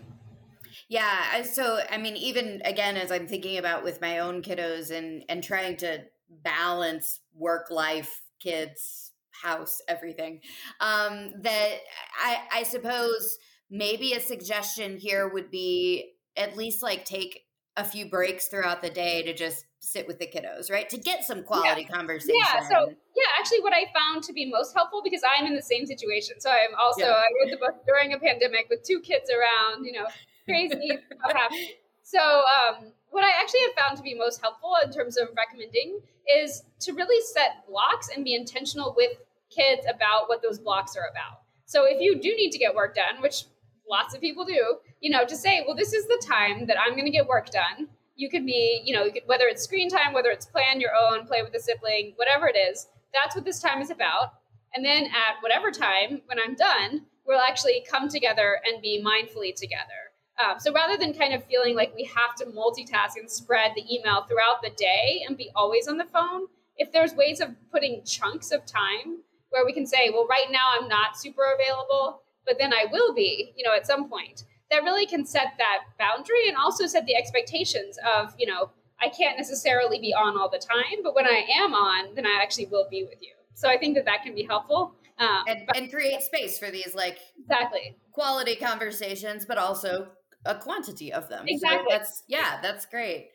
Yeah. 0.89 1.43
So, 1.43 1.81
I 1.91 1.99
mean, 1.99 2.17
even 2.17 2.63
again, 2.65 2.97
as 2.97 3.13
I'm 3.13 3.27
thinking 3.27 3.59
about 3.59 3.85
with 3.85 4.01
my 4.01 4.19
own 4.19 4.41
kiddos 4.41 4.91
and, 4.91 5.25
and 5.29 5.45
trying 5.45 5.77
to 5.79 6.05
balance 6.43 7.21
work 7.35 7.71
life, 7.71 8.23
kids, 8.41 9.13
house, 9.43 9.83
everything, 9.89 10.41
um, 10.81 11.35
that 11.43 11.71
I, 12.19 12.39
I 12.51 12.63
suppose 12.63 13.37
maybe 13.71 14.15
a 14.15 14.21
suggestion 14.21 14.97
here 14.97 15.29
would 15.29 15.51
be 15.51 16.13
at 16.37 16.57
least 16.57 16.83
like 16.83 17.05
take 17.05 17.43
a 17.77 17.85
few 17.85 18.07
breaks 18.07 18.49
throughout 18.49 18.83
the 18.83 18.91
day 18.91 19.23
to 19.23 19.33
just 19.33 19.65
sit 19.81 20.07
with 20.07 20.19
the 20.19 20.27
kiddos, 20.27 20.71
right? 20.71 20.89
To 20.91 20.99
get 20.99 21.25
some 21.25 21.43
quality 21.43 21.87
yeah. 21.89 21.97
conversation. 21.97 22.37
Yeah. 22.39 22.69
So 22.69 22.89
yeah, 22.89 23.31
actually 23.39 23.61
what 23.61 23.73
I 23.73 23.87
found 23.95 24.23
to 24.25 24.33
be 24.33 24.51
most 24.51 24.75
helpful 24.75 25.01
because 25.03 25.23
I'm 25.27 25.47
in 25.47 25.55
the 25.55 25.63
same 25.63 25.87
situation. 25.87 26.41
So 26.41 26.51
I'm 26.51 26.75
also 26.81 27.07
yeah. 27.07 27.13
I 27.13 27.27
wrote 27.41 27.51
the 27.51 27.57
book 27.57 27.85
during 27.87 28.13
a 28.13 28.19
pandemic 28.19 28.67
with 28.69 28.83
two 28.83 29.01
kids 29.01 29.31
around, 29.31 29.85
you 29.85 29.93
know, 29.93 30.07
crazy 30.45 30.77
stuff 31.07 31.33
happening. 31.33 31.69
So 32.03 32.19
um, 32.21 32.93
what 33.11 33.25
I 33.25 33.31
actually 33.41 33.61
have 33.61 33.87
found 33.87 33.97
to 33.97 34.03
be 34.03 34.15
most 34.15 34.41
helpful 34.41 34.75
in 34.85 34.93
terms 34.93 35.17
of 35.17 35.29
recommending 35.37 36.01
is 36.37 36.63
to 36.81 36.93
really 36.93 37.25
set 37.25 37.67
blocks 37.69 38.09
and 38.15 38.25
be 38.25 38.35
intentional 38.35 38.95
with 38.97 39.13
kids 39.51 39.87
about 39.93 40.29
what 40.29 40.43
those 40.43 40.59
blocks 40.59 40.97
are 40.97 41.09
about. 41.11 41.41
So 41.65 41.85
if 41.87 42.01
you 42.01 42.21
do 42.21 42.29
need 42.37 42.51
to 42.51 42.59
get 42.59 42.75
work 42.75 42.95
done, 42.95 43.23
which 43.23 43.45
lots 43.89 44.15
of 44.15 44.21
people 44.21 44.45
do, 44.45 44.77
you 45.01 45.11
know, 45.11 45.25
to 45.25 45.37
say, 45.37 45.63
well, 45.67 45.77
this 45.77 45.93
is 45.93 46.07
the 46.07 46.23
time 46.27 46.67
that 46.67 46.77
I'm 46.79 46.93
going 46.93 47.05
to 47.05 47.11
get 47.11 47.27
work 47.27 47.51
done. 47.51 47.89
You 48.17 48.29
could 48.31 48.47
be, 48.47 48.83
you 48.85 48.95
know, 48.95 49.05
you 49.05 49.13
could, 49.13 49.23
whether 49.27 49.47
it's 49.47 49.63
screen 49.63 49.89
time, 49.89 50.13
whether 50.13 50.31
it's 50.31 50.47
plan 50.47 50.81
your 50.81 50.93
own, 50.95 51.27
play 51.27 51.43
with 51.43 51.55
a 51.55 51.61
sibling, 51.61 52.13
whatever 52.17 52.47
it 52.47 52.57
is, 52.57 52.89
that's 53.13 53.35
what 53.35 53.45
this 53.45 53.61
time 53.61 53.81
is 53.81 53.91
about. 53.91 54.35
And 54.75 54.85
then 54.85 55.05
at 55.05 55.43
whatever 55.43 55.71
time, 55.71 56.23
when 56.27 56.39
I'm 56.39 56.55
done, 56.55 57.07
we'll 57.27 57.41
actually 57.41 57.85
come 57.91 58.09
together 58.09 58.61
and 58.65 58.83
be 58.83 59.03
mindfully 59.05 59.55
together. 59.55 60.13
Um, 60.43 60.59
so 60.59 60.73
rather 60.73 60.97
than 60.97 61.13
kind 61.13 61.35
of 61.35 61.45
feeling 61.45 61.77
like 61.77 61.95
we 61.95 62.05
have 62.05 62.35
to 62.37 62.47
multitask 62.47 63.17
and 63.17 63.31
spread 63.31 63.73
the 63.77 63.85
email 63.95 64.25
throughout 64.25 64.63
the 64.63 64.71
day 64.71 65.23
and 65.27 65.37
be 65.37 65.51
always 65.55 65.89
on 65.89 65.99
the 65.99 66.07
phone, 66.07 66.47
if 66.77 66.91
there's 66.91 67.15
ways 67.15 67.41
of 67.41 67.51
putting 67.71 68.03
chunks 68.05 68.51
of 68.51 68.65
time 68.65 69.19
where 69.51 69.67
we 69.67 69.73
can 69.73 69.87
say, 69.87 70.11
well, 70.11 70.27
right 70.27 70.51
now 70.51 70.67
I'm 70.73 70.89
not 70.89 71.19
super 71.19 71.43
available, 71.55 72.22
but 72.47 72.57
then 72.59 72.73
I 72.73 72.87
will 72.91 73.15
be, 73.15 73.53
you 73.57 73.65
know, 73.65 73.75
at 73.75 73.87
some 73.87 74.09
point. 74.09 74.45
That 74.71 74.85
really 74.85 75.05
can 75.05 75.27
set 75.27 75.53
that 75.59 75.81
boundary 75.99 76.49
and 76.49 76.57
also 76.57 76.87
set 76.87 77.05
the 77.05 77.15
expectations 77.15 77.99
of, 78.17 78.35
you 78.39 78.47
know, 78.47 78.71
I 79.01 79.09
can't 79.09 79.37
necessarily 79.37 79.99
be 79.99 80.15
on 80.15 80.39
all 80.39 80.49
the 80.49 80.59
time, 80.59 81.03
but 81.03 81.15
when 81.15 81.27
I 81.27 81.45
am 81.57 81.75
on, 81.75 82.15
then 82.15 82.25
I 82.25 82.39
actually 82.41 82.67
will 82.67 82.87
be 82.91 83.05
with 83.05 83.21
you. 83.21 83.35
So 83.55 83.69
I 83.69 83.77
think 83.77 83.97
that 83.97 84.07
that 84.07 84.23
can 84.23 84.35
be 84.35 84.45
helpful. 84.45 84.95
Um, 85.19 85.45
and, 85.47 85.67
but, 85.67 85.77
and 85.77 85.93
create 85.93 86.23
space 86.23 86.59
for 86.59 86.71
these 86.71 86.95
like 86.95 87.19
exactly 87.39 87.97
quality 88.13 88.57
conversations, 88.57 89.45
but 89.45 89.59
also 89.59 90.09
a 90.47 90.55
quantity 90.55 91.13
of 91.13 91.29
them. 91.29 91.45
Exactly. 91.47 91.87
So 91.91 91.97
that's 91.97 92.23
yeah, 92.29 92.59
that's 92.63 92.87
great. 92.87 93.31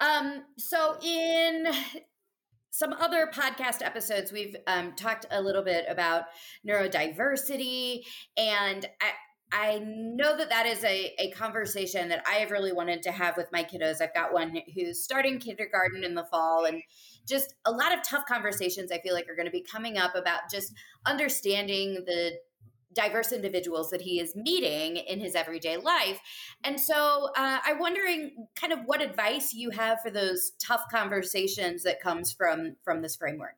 Um, 0.00 0.42
so 0.58 0.98
in 1.02 1.66
some 2.72 2.94
other 2.94 3.30
podcast 3.32 3.82
episodes, 3.82 4.32
we've 4.32 4.56
um, 4.66 4.94
talked 4.96 5.26
a 5.30 5.42
little 5.42 5.62
bit 5.62 5.84
about 5.90 6.24
neurodiversity, 6.66 8.00
and 8.38 8.86
I, 8.98 9.74
I 9.74 9.78
know 9.80 10.34
that 10.38 10.48
that 10.48 10.64
is 10.64 10.82
a, 10.82 11.14
a 11.18 11.30
conversation 11.32 12.08
that 12.08 12.24
I 12.26 12.36
have 12.36 12.50
really 12.50 12.72
wanted 12.72 13.02
to 13.02 13.12
have 13.12 13.36
with 13.36 13.52
my 13.52 13.62
kiddos. 13.62 14.00
I've 14.00 14.14
got 14.14 14.32
one 14.32 14.56
who's 14.74 15.04
starting 15.04 15.38
kindergarten 15.38 16.02
in 16.02 16.14
the 16.14 16.24
fall, 16.24 16.64
and 16.64 16.82
just 17.28 17.54
a 17.66 17.70
lot 17.70 17.92
of 17.92 18.02
tough 18.02 18.24
conversations 18.26 18.90
I 18.90 19.00
feel 19.00 19.12
like 19.12 19.28
are 19.28 19.36
going 19.36 19.46
to 19.46 19.52
be 19.52 19.66
coming 19.70 19.98
up 19.98 20.14
about 20.14 20.50
just 20.50 20.72
understanding 21.04 22.02
the 22.06 22.32
diverse 22.94 23.32
individuals 23.32 23.90
that 23.90 24.02
he 24.02 24.20
is 24.20 24.36
meeting 24.36 24.96
in 24.96 25.20
his 25.20 25.34
everyday 25.34 25.76
life. 25.76 26.20
And 26.64 26.78
so 26.80 27.30
uh, 27.36 27.58
I'm 27.64 27.78
wondering 27.78 28.46
kind 28.54 28.72
of 28.72 28.80
what 28.84 29.00
advice 29.00 29.54
you 29.54 29.70
have 29.70 30.00
for 30.00 30.10
those 30.10 30.52
tough 30.58 30.84
conversations 30.90 31.82
that 31.84 32.00
comes 32.00 32.32
from 32.32 32.76
from 32.84 33.02
this 33.02 33.16
framework. 33.16 33.56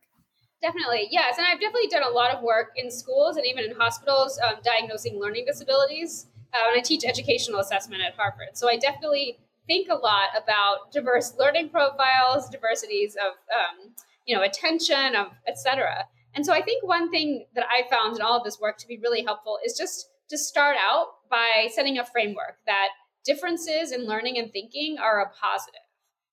Definitely, 0.63 1.09
yes. 1.11 1.37
And 1.37 1.47
I've 1.47 1.61
definitely 1.61 1.89
done 1.89 2.05
a 2.05 2.09
lot 2.11 2.35
of 2.35 2.43
work 2.43 2.73
in 2.77 2.91
schools 2.91 3.37
and 3.37 3.45
even 3.45 3.65
in 3.65 3.77
hospitals 3.77 4.41
um, 4.47 4.55
diagnosing 4.65 5.21
learning 5.21 5.45
disabilities. 5.47 6.27
Uh, 6.55 6.69
and 6.69 6.79
I 6.79 6.83
teach 6.83 7.05
educational 7.05 7.61
assessment 7.61 8.03
at 8.03 8.15
Harvard. 8.15 8.51
So 8.55 8.69
I 8.69 8.77
definitely 8.77 9.39
think 9.67 9.89
a 9.91 9.95
lot 9.95 10.29
about 10.43 10.93
diverse 10.93 11.35
learning 11.39 11.71
profiles, 11.71 12.49
diversities 12.49 13.17
of, 13.17 13.33
um, 13.53 13.95
you 14.25 14.37
know, 14.37 14.43
attention, 14.43 15.17
of 15.17 15.29
et 15.47 15.59
cetera. 15.59 16.07
And 16.35 16.45
so 16.45 16.53
I 16.53 16.63
think 16.63 16.87
one 16.87 17.11
thing 17.11 17.47
that 17.55 17.67
I 17.71 17.89
found 17.89 18.17
in 18.17 18.23
all 18.23 18.37
of 18.37 18.45
this 18.45 18.59
work 18.61 18.79
to 18.79 18.89
be 18.89 18.99
really 19.03 19.23
helpful 19.23 19.59
is 19.65 19.77
just 19.79 20.09
to 20.31 20.39
start 20.39 20.77
out 20.79 21.07
by 21.31 21.69
setting 21.73 21.99
a 21.99 22.05
framework 22.05 22.57
that 22.67 22.89
differences 23.25 23.93
in 23.93 24.07
learning 24.07 24.39
and 24.39 24.53
thinking 24.53 24.97
are 24.99 25.21
a 25.21 25.31
positive. 25.41 25.81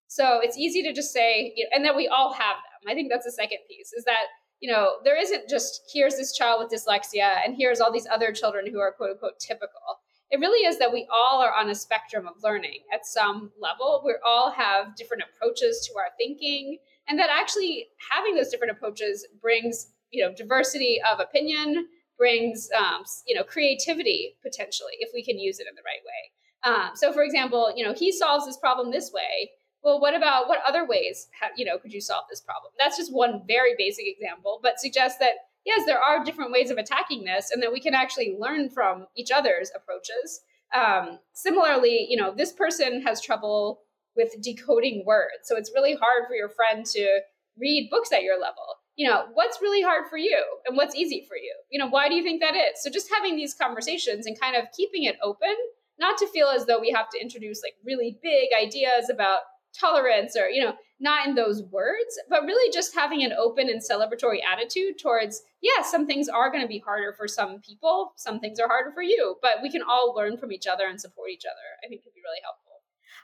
So 0.08 0.40
it's 0.42 0.58
easy 0.58 0.84
to 0.84 0.94
just 0.94 1.14
say, 1.14 1.54
you 1.56 1.64
know, 1.64 1.70
and 1.76 1.86
that 1.86 1.96
we 1.96 2.08
all 2.08 2.34
have 2.34 2.58
them. 2.58 2.92
I 2.92 2.94
think 2.94 3.10
that's 3.10 3.26
the 3.26 3.32
second 3.32 3.60
piece 3.70 3.94
is 3.94 4.04
that, 4.06 4.26
you 4.60 4.72
know, 4.72 4.96
there 5.04 5.20
isn't 5.20 5.48
just 5.50 5.82
here's 5.94 6.18
this 6.18 6.36
child 6.36 6.62
with 6.62 6.72
dyslexia 6.72 7.38
and 7.46 7.56
here's 7.56 7.80
all 7.80 7.92
these 7.92 8.08
other 8.12 8.32
children 8.34 8.70
who 8.70 8.80
are 8.80 8.92
quote 8.92 9.12
unquote 9.12 9.40
typical. 9.40 10.02
It 10.30 10.40
really 10.40 10.66
is 10.66 10.80
that 10.80 10.94
we 10.94 11.08
all 11.14 11.42
are 11.42 11.54
on 11.54 11.70
a 11.70 11.76
spectrum 11.76 12.28
of 12.28 12.44
learning 12.44 12.80
at 12.94 13.06
some 13.06 13.52
level. 13.60 14.02
We 14.06 14.16
all 14.26 14.52
have 14.52 14.96
different 14.96 15.24
approaches 15.24 15.88
to 15.88 15.98
our 15.98 16.10
thinking 16.18 16.78
and 17.08 17.20
that 17.20 17.30
actually 17.32 17.88
having 18.12 18.36
those 18.36 18.50
different 18.50 18.72
approaches 18.72 19.28
brings 19.42 19.88
you 20.12 20.24
know 20.24 20.34
diversity 20.34 21.00
of 21.12 21.20
opinion 21.20 21.88
brings 22.18 22.70
um, 22.78 23.04
you 23.26 23.36
know 23.36 23.44
creativity 23.44 24.36
potentially 24.44 24.94
if 25.00 25.10
we 25.14 25.24
can 25.24 25.40
use 25.40 25.60
it 25.60 25.68
in 25.68 25.76
the 25.76 25.82
right 25.84 26.04
way. 26.06 26.32
Um, 26.64 26.96
so 26.96 27.12
for 27.12 27.24
example 27.24 27.74
you 27.76 27.84
know 27.84 27.94
he 27.94 28.12
solves 28.12 28.46
this 28.46 28.58
problem 28.58 28.92
this 28.92 29.12
way. 29.14 29.52
Well 29.84 30.00
what 30.00 30.16
about 30.16 30.48
what 30.48 30.62
other 30.68 30.86
ways 30.86 31.28
have, 31.40 31.52
you 31.56 31.66
know 31.66 31.78
could 31.78 31.94
you 31.94 32.02
solve 32.02 32.26
this 32.30 32.42
problem? 32.42 32.72
That's 32.78 32.98
just 32.98 33.14
one 33.14 33.42
very 33.48 33.74
basic 33.78 34.06
example 34.08 34.60
but 34.62 34.80
suggests 34.80 35.20
that 35.20 35.34
yes 35.66 35.86
there 35.86 36.00
are 36.00 36.24
different 36.24 36.52
ways 36.52 36.70
of 36.70 36.78
attacking 36.78 37.24
this 37.24 37.52
and 37.52 37.62
that 37.64 37.74
we 37.74 37.80
can 37.80 37.96
actually 37.96 38.36
learn 38.40 38.70
from 38.70 39.08
each 39.16 39.32
other's 39.32 39.72
approaches. 39.76 40.42
Um, 40.74 41.20
similarly 41.34 42.08
you 42.10 42.18
know 42.18 42.34
this 42.36 42.52
person 42.52 43.02
has 43.02 43.22
trouble 43.22 43.82
with 44.16 44.42
decoding 44.42 45.04
words. 45.06 45.44
So 45.44 45.56
it's 45.56 45.72
really 45.74 45.96
hard 45.96 46.26
for 46.28 46.36
your 46.36 46.50
friend 46.50 46.86
to 46.88 47.22
read 47.60 47.90
books 47.90 48.12
at 48.12 48.24
your 48.24 48.40
level. 48.40 48.64
You 48.96 49.08
know, 49.08 49.26
what's 49.34 49.62
really 49.62 49.82
hard 49.82 50.06
for 50.10 50.18
you 50.18 50.44
and 50.66 50.76
what's 50.76 50.96
easy 50.96 51.26
for 51.28 51.38
you? 51.38 51.54
You 51.70 51.80
know, 51.80 51.88
why 51.88 52.10
do 52.10 52.16
you 52.16 52.24
think 52.24 52.42
that 52.42 52.56
is? 52.56 52.82
So 52.82 52.90
just 52.90 53.12
having 53.14 53.36
these 53.36 53.54
conversations 53.54 54.26
and 54.26 54.40
kind 54.40 54.56
of 54.56 54.66
keeping 54.76 55.04
it 55.04 55.18
open, 55.24 55.56
not 56.00 56.18
to 56.18 56.28
feel 56.28 56.48
as 56.48 56.66
though 56.66 56.80
we 56.80 56.92
have 56.92 57.10
to 57.10 57.22
introduce 57.22 57.62
like 57.64 57.76
really 57.86 58.20
big 58.22 58.50
ideas 58.60 59.10
about 59.10 59.42
tolerance 59.80 60.36
or, 60.36 60.50
you 60.50 60.64
know, 60.64 60.74
not 61.00 61.26
in 61.26 61.36
those 61.36 61.64
words, 61.72 62.20
but 62.30 62.44
really 62.44 62.72
just 62.72 62.94
having 62.94 63.24
an 63.24 63.34
open 63.34 63.70
and 63.70 63.82
celebratory 63.82 64.40
attitude 64.44 65.00
towards, 65.02 65.42
yeah, 65.62 65.82
some 65.84 66.06
things 66.06 66.28
are 66.28 66.52
going 66.52 66.62
to 66.62 66.68
be 66.68 66.80
harder 66.80 67.14
for 67.18 67.28
some 67.28 67.60
people, 67.60 68.12
some 68.18 68.40
things 68.40 68.60
are 68.60 68.68
harder 68.68 68.92
for 68.92 69.02
you, 69.02 69.36
but 69.42 69.64
we 69.64 69.72
can 69.72 69.82
all 69.82 70.14
learn 70.16 70.38
from 70.38 70.52
each 70.52 70.68
other 70.68 70.86
and 70.86 71.00
support 71.02 71.30
each 71.32 71.46
other. 71.46 71.68
I 71.84 71.88
think 71.88 72.04
could 72.04 72.14
be 72.14 72.22
really 72.24 72.42
helpful. 72.44 72.71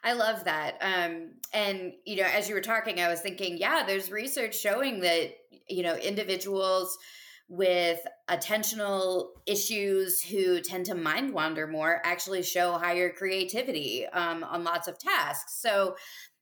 I 0.04 0.14
love 0.14 0.44
that. 0.46 0.78
Um, 0.82 1.32
and, 1.54 1.94
you 2.06 2.18
know, 2.18 2.28
as 2.28 2.48
you 2.48 2.56
were 2.56 2.62
talking, 2.62 3.00
I 3.00 3.08
was 3.08 3.22
thinking, 3.22 3.58
yeah, 3.58 3.84
there's 3.86 4.12
research 4.12 4.58
showing 4.58 5.00
that, 5.02 5.32
you 5.68 5.84
know, 5.84 5.96
individuals 5.96 6.98
with 7.50 8.00
attentional 8.30 9.30
issues 9.46 10.22
who 10.22 10.60
tend 10.60 10.86
to 10.86 10.96
mind 10.96 11.34
wander 11.34 11.66
more 11.66 12.02
actually 12.04 12.44
show 12.44 12.74
higher 12.74 13.10
creativity 13.12 14.06
um, 14.08 14.44
on 14.44 14.64
lots 14.64 14.88
of 14.88 15.00
tasks. 15.00 15.62
So, 15.62 15.96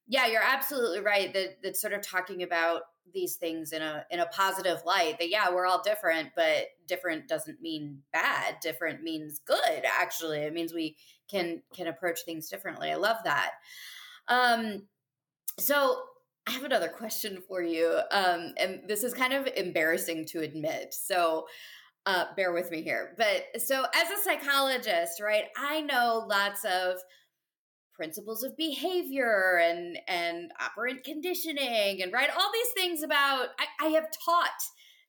yeah, 0.07 0.27
you're 0.27 0.43
absolutely 0.43 0.99
right 0.99 1.33
that 1.33 1.61
that 1.63 1.77
sort 1.77 1.93
of 1.93 2.01
talking 2.01 2.43
about 2.43 2.81
these 3.13 3.35
things 3.35 3.71
in 3.71 3.81
a 3.81 4.05
in 4.11 4.19
a 4.19 4.25
positive 4.27 4.79
light 4.85 5.17
that 5.19 5.29
yeah 5.29 5.49
we're 5.49 5.65
all 5.65 5.81
different 5.81 6.29
but 6.35 6.65
different 6.87 7.27
doesn't 7.27 7.61
mean 7.61 7.99
bad. 8.11 8.57
Different 8.61 9.03
means 9.03 9.39
good 9.45 9.83
actually. 9.99 10.39
It 10.39 10.53
means 10.53 10.73
we 10.73 10.97
can 11.29 11.61
can 11.73 11.87
approach 11.87 12.21
things 12.25 12.49
differently. 12.49 12.91
I 12.91 12.95
love 12.95 13.17
that. 13.23 13.51
Um 14.27 14.83
so 15.57 16.01
i 16.47 16.51
have 16.51 16.63
another 16.63 16.89
question 16.89 17.41
for 17.47 17.63
you 17.63 17.99
um 18.11 18.53
and 18.57 18.81
this 18.87 19.03
is 19.03 19.13
kind 19.13 19.33
of 19.33 19.47
embarrassing 19.55 20.25
to 20.25 20.41
admit 20.41 20.93
so 20.93 21.47
uh 22.05 22.25
bear 22.35 22.51
with 22.51 22.69
me 22.71 22.81
here. 22.81 23.15
But 23.17 23.61
so 23.61 23.85
as 23.95 24.11
a 24.11 24.23
psychologist 24.23 25.21
right 25.21 25.45
i 25.57 25.81
know 25.81 26.25
lots 26.27 26.65
of 26.65 26.97
principles 27.95 28.43
of 28.43 28.57
behavior 28.57 29.59
and 29.63 29.97
and 30.07 30.51
operant 30.59 31.03
conditioning 31.03 32.01
and 32.01 32.11
right 32.13 32.29
all 32.37 32.51
these 32.53 32.73
things 32.73 33.03
about 33.03 33.49
I, 33.59 33.87
I 33.87 33.89
have 33.89 34.07
taught 34.23 34.49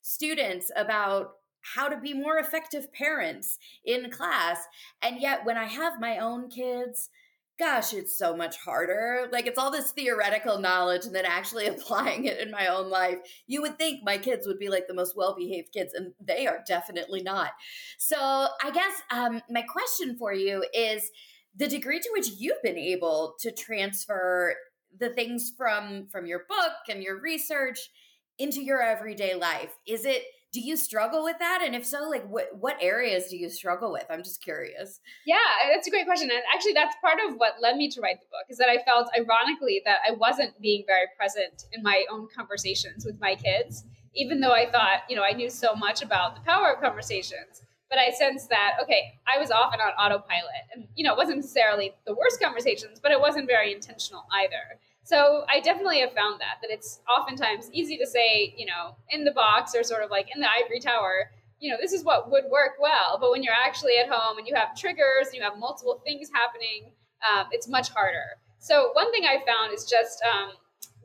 students 0.03 0.71
about 0.77 1.33
how 1.75 1.89
to 1.89 1.99
be 1.99 2.15
more 2.15 2.39
effective 2.39 2.93
parents 2.93 3.59
in 3.85 4.11
class 4.11 4.59
and 5.03 5.21
yet 5.21 5.45
when 5.45 5.57
i 5.57 5.65
have 5.65 6.01
my 6.01 6.19
own 6.19 6.49
kids 6.49 7.11
gosh 7.59 7.95
it's 7.95 8.17
so 8.17 8.37
much 8.37 8.57
harder. 8.59 9.29
Like 9.33 9.47
it's 9.47 9.59
all 9.59 9.71
this 9.71 9.93
theoretical 9.93 10.59
knowledge 10.59 11.07
and 11.07 11.15
then 11.15 11.25
actually 11.25 11.67
applying 11.69 12.27
it 12.27 12.39
in 12.39 12.51
my 12.51 12.67
own 12.67 12.91
life. 12.91 13.19
You 13.47 13.63
would 13.63 13.79
think 13.79 14.01
my 14.05 14.19
kids 14.19 14.47
would 14.47 14.59
be 14.59 14.69
like 14.69 14.87
the 14.87 14.95
most 14.95 15.17
well-behaved 15.17 15.73
kids 15.73 15.95
and 15.95 16.13
they 16.21 16.47
are 16.47 16.63
definitely 16.67 17.23
not. 17.23 17.53
So 17.99 18.17
i 18.19 18.71
guess 18.71 19.03
um, 19.11 19.41
my 19.51 19.63
question 19.63 20.17
for 20.19 20.33
you 20.33 20.65
is 20.75 21.11
the 21.57 21.69
degree 21.69 22.01
to 22.01 22.09
which 22.13 22.29
you've 22.39 22.63
been 22.63 22.79
able 22.79 23.35
to 23.41 23.51
transfer 23.51 24.55
the 24.99 25.11
things 25.11 25.53
from 25.57 26.07
from 26.11 26.27
your 26.27 26.43
book 26.49 26.73
and 26.89 27.03
your 27.03 27.21
research 27.21 27.91
into 28.39 28.63
your 28.63 28.83
everyday 28.83 29.35
life. 29.35 29.77
Is 29.87 30.05
it 30.05 30.23
do 30.53 30.61
you 30.61 30.77
struggle 30.77 31.23
with 31.23 31.39
that? 31.39 31.61
And 31.63 31.75
if 31.75 31.85
so 31.85 32.09
like 32.09 32.27
what 32.29 32.49
what 32.59 32.77
areas 32.81 33.29
do 33.29 33.37
you 33.37 33.49
struggle 33.51 33.93
with? 33.93 34.07
I'm 34.11 34.23
just 34.23 34.43
curious. 34.43 35.01
Yeah 35.27 35.37
that's 35.73 35.87
a 35.87 35.91
great 35.91 36.07
question. 36.07 36.31
And 36.31 36.43
actually 36.55 36.73
that's 36.73 36.97
part 37.01 37.19
of 37.29 37.37
what 37.37 37.55
led 37.61 37.77
me 37.77 37.91
to 37.91 38.01
write 38.01 38.21
the 38.21 38.27
book 38.27 38.47
is 38.49 38.59
that 38.59 38.69
i 38.69 38.79
felt 38.85 39.09
ironically 39.19 39.83
that 39.85 39.99
i 40.07 40.13
wasn't 40.13 40.61
being 40.61 40.85
very 40.87 41.07
present 41.17 41.65
in 41.73 41.83
my 41.83 42.05
own 42.11 42.29
conversations 42.35 43.05
with 43.05 43.19
my 43.21 43.35
kids 43.35 43.85
even 44.15 44.41
though 44.41 44.53
i 44.53 44.71
thought 44.71 45.01
you 45.09 45.17
know 45.17 45.23
i 45.23 45.33
knew 45.33 45.51
so 45.51 45.75
much 45.75 46.03
about 46.03 46.35
the 46.35 46.41
power 46.43 46.73
of 46.73 46.81
conversations 46.81 47.63
but 47.89 47.99
I 47.99 48.11
sensed 48.11 48.49
that 48.51 48.73
okay, 48.83 49.19
I 49.33 49.39
was 49.39 49.51
often 49.51 49.81
on 49.81 49.93
autopilot, 49.93 50.67
and 50.75 50.87
you 50.95 51.05
know, 51.05 51.13
it 51.13 51.17
wasn't 51.17 51.39
necessarily 51.39 51.95
the 52.07 52.15
worst 52.15 52.41
conversations, 52.41 53.01
but 53.01 53.13
it 53.13 53.21
wasn't 53.21 53.47
very 53.47 53.73
intentional 53.73 54.27
either. 54.33 54.81
So 55.05 55.45
I 55.49 55.61
definitely 55.61 56.01
have 56.01 56.13
found 56.13 56.41
that 56.41 56.59
that 56.63 56.71
it's 56.73 57.01
oftentimes 57.07 57.71
easy 57.73 57.97
to 57.99 58.07
say, 58.07 58.55
you 58.57 58.67
know, 58.67 58.97
in 59.11 59.25
the 59.25 59.31
box 59.31 59.75
or 59.75 59.85
sort 59.85 60.03
of 60.03 60.11
like 60.11 60.29
in 60.35 60.41
the 60.41 60.49
ivory 60.51 60.81
tower, 60.81 61.31
you 61.61 61.71
know, 61.71 61.79
this 61.81 61.93
is 61.93 62.05
what 62.05 62.31
would 62.31 62.45
work 62.51 62.73
well. 62.81 63.19
But 63.21 63.31
when 63.31 63.43
you're 63.43 63.55
actually 63.55 63.99
at 63.99 64.09
home 64.09 64.39
and 64.39 64.47
you 64.47 64.55
have 64.55 64.77
triggers 64.77 65.29
and 65.29 65.35
you 65.35 65.43
have 65.43 65.59
multiple 65.59 66.03
things 66.05 66.29
happening, 66.35 66.91
um, 67.23 67.47
it's 67.53 67.69
much 67.69 67.91
harder. 67.91 68.39
So 68.59 68.91
one 68.95 69.13
thing 69.13 69.25
I 69.25 69.45
found 69.47 69.73
is 69.73 69.85
just 69.85 70.21
um, 70.23 70.51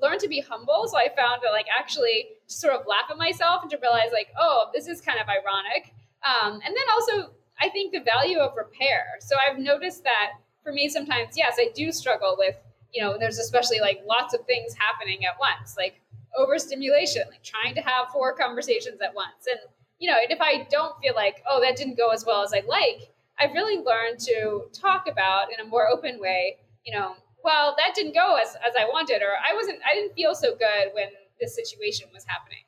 learn 0.02 0.18
to 0.20 0.28
be 0.28 0.42
humble. 0.42 0.88
So 0.88 0.98
I 0.98 1.10
found 1.16 1.42
that 1.44 1.52
like 1.52 1.68
actually 1.78 2.30
sort 2.48 2.74
of 2.74 2.88
laugh 2.88 3.06
at 3.10 3.18
myself 3.18 3.62
and 3.62 3.72
to 3.72 3.78
realize 3.82 4.10
like, 4.12 4.30
oh, 4.40 4.70
this 4.74 4.88
is 4.88 5.00
kind 5.00 5.20
of 5.20 5.28
ironic. 5.28 5.94
Um, 6.24 6.54
and 6.54 6.76
then 6.76 6.86
also, 6.94 7.34
I 7.60 7.70
think 7.70 7.94
the 7.94 8.02
value 8.02 8.40
of 8.40 8.56
repair. 8.56 9.06
So 9.20 9.36
I've 9.38 9.60
noticed 9.60 10.04
that 10.04 10.32
for 10.64 10.72
me, 10.72 10.90
sometimes, 10.90 11.36
yes, 11.36 11.58
I 11.60 11.70
do 11.74 11.92
struggle 11.92 12.36
with, 12.38 12.56
you 12.94 13.02
know, 13.02 13.18
there's 13.18 13.40
especially 13.40 13.80
like 13.80 14.02
lots 14.06 14.34
of 14.34 14.46
things 14.46 14.76
happening 14.78 15.26
at 15.26 15.40
once, 15.40 15.76
like 15.78 16.02
overstimulation, 16.38 17.24
like 17.30 17.44
trying 17.44 17.76
to 17.76 17.82
have 17.82 18.10
four 18.10 18.36
conversations 18.36 19.02
at 19.02 19.14
once. 19.16 19.48
And, 19.50 19.60
you 20.00 20.10
know, 20.10 20.18
and 20.22 20.32
if 20.32 20.42
I 20.42 20.68
don't 20.70 21.00
feel 21.02 21.14
like, 21.16 21.44
oh, 21.50 21.62
that 21.62 21.76
didn't 21.76 21.98
go 21.98 22.10
as 22.10 22.26
well 22.26 22.44
as 22.44 22.54
I'd 22.54 22.66
like, 22.66 23.10
I've 23.40 23.54
really 23.54 23.78
learned 23.84 24.20
to 24.20 24.66
talk 24.74 25.08
about 25.08 25.48
in 25.52 25.66
a 25.66 25.70
more 25.70 25.88
open 25.88 26.20
way, 26.20 26.58
you 26.86 26.94
know, 26.94 27.16
well, 27.44 27.76
that 27.78 27.96
didn't 27.96 28.14
go 28.14 28.36
as, 28.36 28.56
as 28.56 28.74
I 28.80 28.86
wanted, 28.86 29.22
or 29.24 29.34
I 29.42 29.56
wasn't, 29.56 29.80
I 29.90 29.96
didn't 29.96 30.14
feel 30.14 30.36
so 30.36 30.52
good 30.52 30.94
when 30.94 31.08
this 31.40 31.56
situation 31.56 32.08
was 32.14 32.24
happening. 32.26 32.60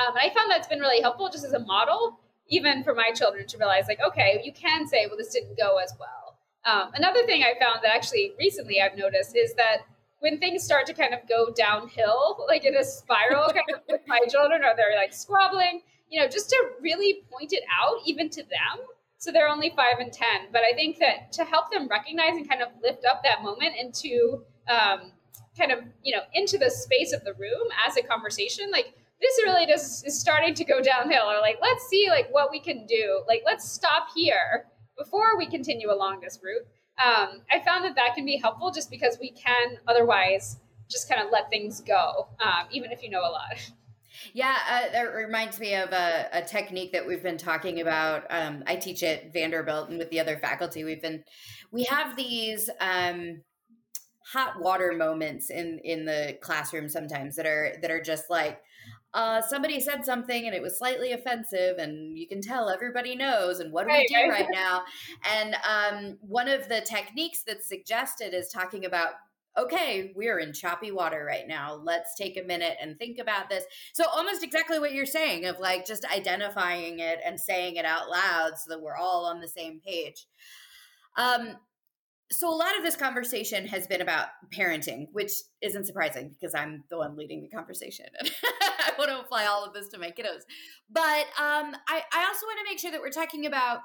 Um, 0.00 0.16
and 0.16 0.30
I 0.30 0.34
found 0.34 0.50
that's 0.50 0.66
been 0.66 0.80
really 0.80 1.00
helpful 1.00 1.28
just 1.30 1.44
as 1.44 1.52
a 1.52 1.60
model 1.60 2.18
even 2.52 2.84
for 2.84 2.94
my 2.94 3.10
children 3.10 3.46
to 3.46 3.58
realize 3.58 3.84
like 3.88 3.98
okay 4.06 4.40
you 4.44 4.52
can 4.52 4.86
say 4.86 5.06
well 5.06 5.16
this 5.16 5.32
didn't 5.32 5.56
go 5.58 5.78
as 5.78 5.92
well 5.98 6.36
um, 6.64 6.92
another 6.94 7.24
thing 7.26 7.42
i 7.42 7.52
found 7.58 7.80
that 7.82 7.94
actually 7.94 8.32
recently 8.38 8.80
i've 8.80 8.96
noticed 8.96 9.36
is 9.36 9.54
that 9.54 9.78
when 10.20 10.38
things 10.38 10.62
start 10.62 10.86
to 10.86 10.94
kind 10.94 11.12
of 11.14 11.20
go 11.28 11.52
downhill 11.56 12.44
like 12.48 12.64
in 12.64 12.76
a 12.76 12.84
spiral 12.84 13.48
kind 13.48 13.70
of 13.74 13.80
with 13.88 14.02
my 14.06 14.20
children 14.30 14.62
or 14.62 14.72
they're 14.76 14.96
like 14.96 15.12
squabbling 15.12 15.82
you 16.08 16.20
know 16.20 16.28
just 16.28 16.48
to 16.50 16.58
really 16.80 17.24
point 17.32 17.52
it 17.52 17.64
out 17.82 17.96
even 18.06 18.30
to 18.30 18.42
them 18.42 18.86
So 19.22 19.30
they're 19.30 19.48
only 19.48 19.70
five 19.76 20.00
and 20.00 20.12
10. 20.12 20.50
But 20.52 20.62
I 20.62 20.74
think 20.74 20.98
that 20.98 21.30
to 21.34 21.44
help 21.44 21.70
them 21.70 21.86
recognize 21.86 22.34
and 22.34 22.48
kind 22.48 22.60
of 22.60 22.70
lift 22.82 23.04
up 23.04 23.22
that 23.22 23.44
moment 23.44 23.74
into 23.80 24.42
um, 24.68 25.12
kind 25.56 25.70
of, 25.70 25.78
you 26.02 26.12
know, 26.14 26.22
into 26.34 26.58
the 26.58 26.68
space 26.70 27.12
of 27.12 27.22
the 27.22 27.32
room 27.34 27.68
as 27.86 27.96
a 27.96 28.02
conversation, 28.02 28.70
like 28.72 28.94
this 29.22 29.40
really 29.44 29.66
just 29.66 30.06
is 30.06 30.20
starting 30.20 30.54
to 30.54 30.64
go 30.64 30.82
downhill 30.82 31.30
or 31.30 31.40
like, 31.40 31.58
let's 31.62 31.86
see 31.88 32.08
like 32.10 32.28
what 32.32 32.50
we 32.50 32.60
can 32.60 32.86
do. 32.86 33.22
Like, 33.26 33.42
let's 33.46 33.70
stop 33.70 34.08
here 34.14 34.66
before 34.98 35.38
we 35.38 35.46
continue 35.46 35.90
along 35.90 36.20
this 36.20 36.40
route. 36.42 36.66
Um, 37.02 37.42
I 37.50 37.60
found 37.64 37.84
that 37.84 37.94
that 37.94 38.14
can 38.14 38.26
be 38.26 38.36
helpful 38.36 38.70
just 38.70 38.90
because 38.90 39.18
we 39.20 39.30
can 39.30 39.78
otherwise 39.86 40.58
just 40.90 41.08
kind 41.08 41.22
of 41.22 41.32
let 41.32 41.48
things 41.48 41.80
go, 41.80 42.28
um, 42.44 42.66
even 42.70 42.92
if 42.92 43.02
you 43.02 43.10
know 43.10 43.20
a 43.20 43.30
lot. 43.30 43.72
Yeah, 44.34 44.54
uh, 44.70 44.92
that 44.92 45.14
reminds 45.14 45.58
me 45.58 45.74
of 45.74 45.90
a, 45.90 46.28
a, 46.32 46.42
technique 46.42 46.92
that 46.92 47.06
we've 47.06 47.22
been 47.22 47.38
talking 47.38 47.80
about. 47.80 48.24
Um, 48.28 48.62
I 48.66 48.76
teach 48.76 49.02
at 49.02 49.32
Vanderbilt, 49.32 49.88
and 49.88 49.98
with 49.98 50.10
the 50.10 50.20
other 50.20 50.36
faculty, 50.36 50.84
we've 50.84 51.00
been 51.00 51.24
we 51.72 51.84
have 51.84 52.14
these 52.14 52.68
um, 52.78 53.40
hot 54.32 54.60
water 54.60 54.92
moments 54.92 55.50
in 55.50 55.80
in 55.82 56.04
the 56.04 56.36
classroom 56.42 56.90
sometimes 56.90 57.36
that 57.36 57.46
are 57.46 57.74
that 57.80 57.90
are 57.90 58.02
just 58.02 58.28
like 58.28 58.60
uh, 59.14 59.42
somebody 59.42 59.80
said 59.80 60.04
something 60.04 60.46
and 60.46 60.54
it 60.54 60.62
was 60.62 60.78
slightly 60.78 61.12
offensive, 61.12 61.78
and 61.78 62.16
you 62.16 62.26
can 62.26 62.40
tell 62.40 62.70
everybody 62.70 63.14
knows. 63.14 63.60
And 63.60 63.72
what 63.72 63.84
do 63.84 63.88
right, 63.88 64.06
we 64.08 64.14
do 64.14 64.30
right, 64.30 64.40
right 64.40 64.48
now? 64.52 64.82
And 65.36 65.56
um, 65.68 66.18
one 66.20 66.48
of 66.48 66.68
the 66.68 66.80
techniques 66.80 67.42
that's 67.46 67.68
suggested 67.68 68.34
is 68.34 68.48
talking 68.48 68.84
about 68.84 69.12
okay, 69.58 70.12
we're 70.16 70.38
in 70.38 70.52
choppy 70.52 70.90
water 70.90 71.24
right 71.24 71.46
now. 71.46 71.74
Let's 71.74 72.14
take 72.16 72.38
a 72.38 72.42
minute 72.42 72.76
and 72.80 72.98
think 72.98 73.18
about 73.18 73.50
this. 73.50 73.64
So, 73.92 74.04
almost 74.08 74.42
exactly 74.42 74.78
what 74.78 74.92
you're 74.92 75.06
saying 75.06 75.44
of 75.44 75.60
like 75.60 75.86
just 75.86 76.04
identifying 76.06 77.00
it 77.00 77.20
and 77.24 77.38
saying 77.38 77.76
it 77.76 77.84
out 77.84 78.08
loud 78.08 78.52
so 78.56 78.70
that 78.70 78.80
we're 78.80 78.96
all 78.96 79.26
on 79.26 79.40
the 79.40 79.48
same 79.48 79.80
page. 79.86 80.26
Um, 81.16 81.56
so, 82.32 82.48
a 82.48 82.54
lot 82.54 82.76
of 82.76 82.82
this 82.82 82.96
conversation 82.96 83.66
has 83.66 83.86
been 83.86 84.00
about 84.00 84.28
parenting, 84.56 85.08
which 85.12 85.32
isn't 85.60 85.86
surprising 85.86 86.30
because 86.30 86.54
I'm 86.54 86.84
the 86.90 86.98
one 86.98 87.16
leading 87.16 87.42
the 87.42 87.48
conversation. 87.48 88.06
I 88.22 88.92
want 88.98 89.10
to 89.10 89.20
apply 89.20 89.46
all 89.46 89.64
of 89.64 89.72
this 89.74 89.88
to 89.88 89.98
my 89.98 90.10
kiddos. 90.10 90.42
But 90.90 91.26
um, 91.38 91.74
I, 91.88 92.02
I 92.12 92.24
also 92.26 92.46
want 92.46 92.58
to 92.58 92.70
make 92.70 92.78
sure 92.78 92.90
that 92.90 93.00
we're 93.00 93.10
talking 93.10 93.46
about 93.46 93.80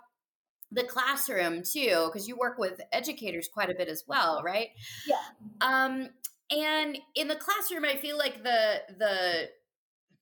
the 0.71 0.83
classroom 0.83 1.63
too 1.63 2.09
because 2.11 2.27
you 2.27 2.35
work 2.35 2.57
with 2.57 2.81
educators 2.91 3.47
quite 3.47 3.69
a 3.69 3.73
bit 3.73 3.87
as 3.87 4.03
well 4.05 4.41
right 4.43 4.67
yeah 5.07 5.15
um 5.61 6.09
and 6.51 6.97
in 7.15 7.29
the 7.29 7.37
classroom 7.37 7.85
i 7.85 7.95
feel 7.95 8.17
like 8.17 8.43
the 8.43 8.81
the 8.97 9.47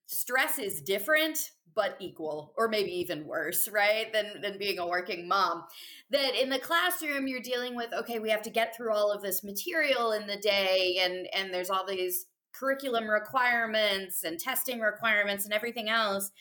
stress 0.08 0.60
is 0.60 0.82
different 0.82 1.52
but 1.76 1.98
equal 2.00 2.54
or 2.58 2.70
maybe 2.70 2.92
even 2.92 3.26
worse 3.26 3.68
right 3.68 4.14
than 4.14 4.42
than 4.42 4.58
being 4.58 4.80
a 4.80 4.88
working 4.88 5.28
mom 5.28 5.64
that 6.10 6.42
in 6.42 6.50
the 6.50 6.60
classroom 6.60 7.28
you're 7.28 7.42
dealing 7.42 7.76
with 7.76 7.92
okay 7.94 8.20
we 8.20 8.30
have 8.30 8.42
to 8.42 8.50
get 8.50 8.76
through 8.76 8.94
all 8.94 9.12
of 9.12 9.22
this 9.22 9.44
material 9.44 10.12
in 10.12 10.26
the 10.28 10.38
day 10.38 11.00
and 11.02 11.28
and 11.34 11.54
there's 11.54 11.70
all 11.70 11.86
these 11.86 12.28
curriculum 12.58 13.10
requirements 13.10 14.24
and 14.24 14.40
testing 14.40 14.80
requirements 14.80 15.46
and 15.46 15.54
everything 15.54 15.90
else. 15.90 16.32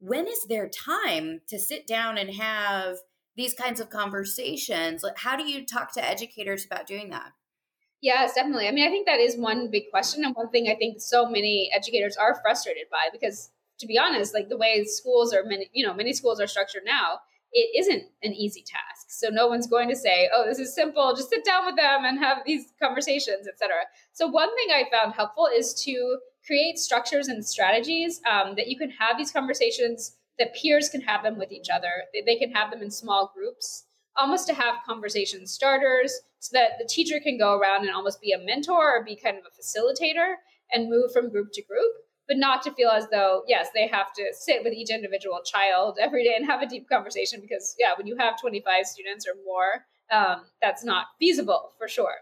When 0.00 0.26
is 0.26 0.44
there 0.48 0.68
time 0.68 1.40
to 1.48 1.58
sit 1.58 1.86
down 1.86 2.18
and 2.18 2.34
have 2.34 2.98
these 3.36 3.54
kinds 3.54 3.80
of 3.80 3.90
conversations? 3.90 5.04
How 5.16 5.36
do 5.36 5.48
you 5.48 5.66
talk 5.66 5.92
to 5.94 6.06
educators 6.06 6.64
about 6.64 6.86
doing 6.86 7.10
that 7.10 7.32
yes 8.00 8.34
definitely. 8.34 8.68
I 8.68 8.72
mean 8.72 8.86
i 8.86 8.90
think 8.90 9.06
that 9.06 9.20
is 9.20 9.36
one 9.36 9.70
big 9.70 9.90
question 9.90 10.24
and 10.24 10.34
one 10.34 10.50
thing 10.50 10.68
i 10.68 10.74
think 10.74 11.00
so 11.00 11.28
many 11.28 11.70
educators 11.74 12.16
are 12.16 12.40
frustrated 12.40 12.84
by 12.90 13.08
because 13.12 13.50
to 13.78 13.86
be 13.86 13.98
honest 13.98 14.34
like 14.34 14.48
the 14.48 14.56
way 14.56 14.84
schools 14.84 15.32
are 15.32 15.44
many 15.44 15.70
you 15.72 15.86
know 15.86 15.94
many 15.94 16.12
schools 16.12 16.40
are 16.40 16.46
structured 16.46 16.82
now 16.84 17.20
it 17.50 17.80
isn't 17.80 18.02
an 18.22 18.34
easy 18.34 18.62
task. 18.62 19.06
So 19.08 19.30
no 19.30 19.48
one's 19.48 19.66
going 19.66 19.88
to 19.88 19.96
say 19.96 20.28
oh 20.34 20.44
this 20.46 20.58
is 20.58 20.74
simple. 20.74 21.14
Just 21.16 21.30
sit 21.30 21.46
down 21.46 21.64
with 21.64 21.76
them 21.76 22.04
and 22.04 22.18
have 22.18 22.38
these 22.44 22.72
conversations 22.80 23.48
etc 23.48 23.74
so 24.12 24.26
one 24.26 24.54
thing 24.54 24.68
i 24.70 24.84
found 24.90 25.14
helpful 25.14 25.48
is 25.52 25.74
to 25.84 26.18
create 26.48 26.78
structures 26.78 27.28
and 27.28 27.44
strategies 27.44 28.20
um, 28.30 28.54
that 28.56 28.68
you 28.68 28.76
can 28.76 28.90
have 28.90 29.18
these 29.18 29.30
conversations 29.30 30.16
that 30.38 30.54
peers 30.54 30.88
can 30.88 31.02
have 31.02 31.22
them 31.22 31.36
with 31.36 31.52
each 31.52 31.68
other. 31.72 32.04
They, 32.12 32.22
they 32.22 32.36
can 32.36 32.52
have 32.52 32.70
them 32.70 32.82
in 32.82 32.90
small 32.90 33.32
groups, 33.34 33.84
almost 34.18 34.46
to 34.48 34.54
have 34.54 34.84
conversation 34.86 35.46
starters 35.46 36.12
so 36.40 36.50
that 36.52 36.72
the 36.78 36.88
teacher 36.88 37.20
can 37.22 37.38
go 37.38 37.56
around 37.56 37.86
and 37.86 37.94
almost 37.94 38.20
be 38.20 38.32
a 38.32 38.38
mentor 38.38 38.96
or 38.96 39.04
be 39.04 39.16
kind 39.16 39.36
of 39.38 39.44
a 39.44 39.62
facilitator 39.62 40.34
and 40.72 40.90
move 40.90 41.12
from 41.12 41.30
group 41.30 41.48
to 41.52 41.62
group, 41.62 41.92
but 42.26 42.36
not 42.36 42.62
to 42.62 42.72
feel 42.72 42.90
as 42.90 43.08
though, 43.10 43.42
yes, 43.46 43.68
they 43.74 43.86
have 43.86 44.12
to 44.14 44.24
sit 44.32 44.62
with 44.62 44.72
each 44.72 44.90
individual 44.90 45.40
child 45.44 45.98
every 46.00 46.24
day 46.24 46.34
and 46.36 46.46
have 46.46 46.62
a 46.62 46.66
deep 46.66 46.88
conversation 46.88 47.40
because, 47.40 47.74
yeah, 47.78 47.90
when 47.96 48.06
you 48.06 48.16
have 48.16 48.40
25 48.40 48.86
students 48.86 49.26
or 49.26 49.34
more, 49.44 49.84
um, 50.10 50.42
that's 50.60 50.84
not 50.84 51.06
feasible 51.18 51.70
for 51.78 51.88
sure. 51.88 52.14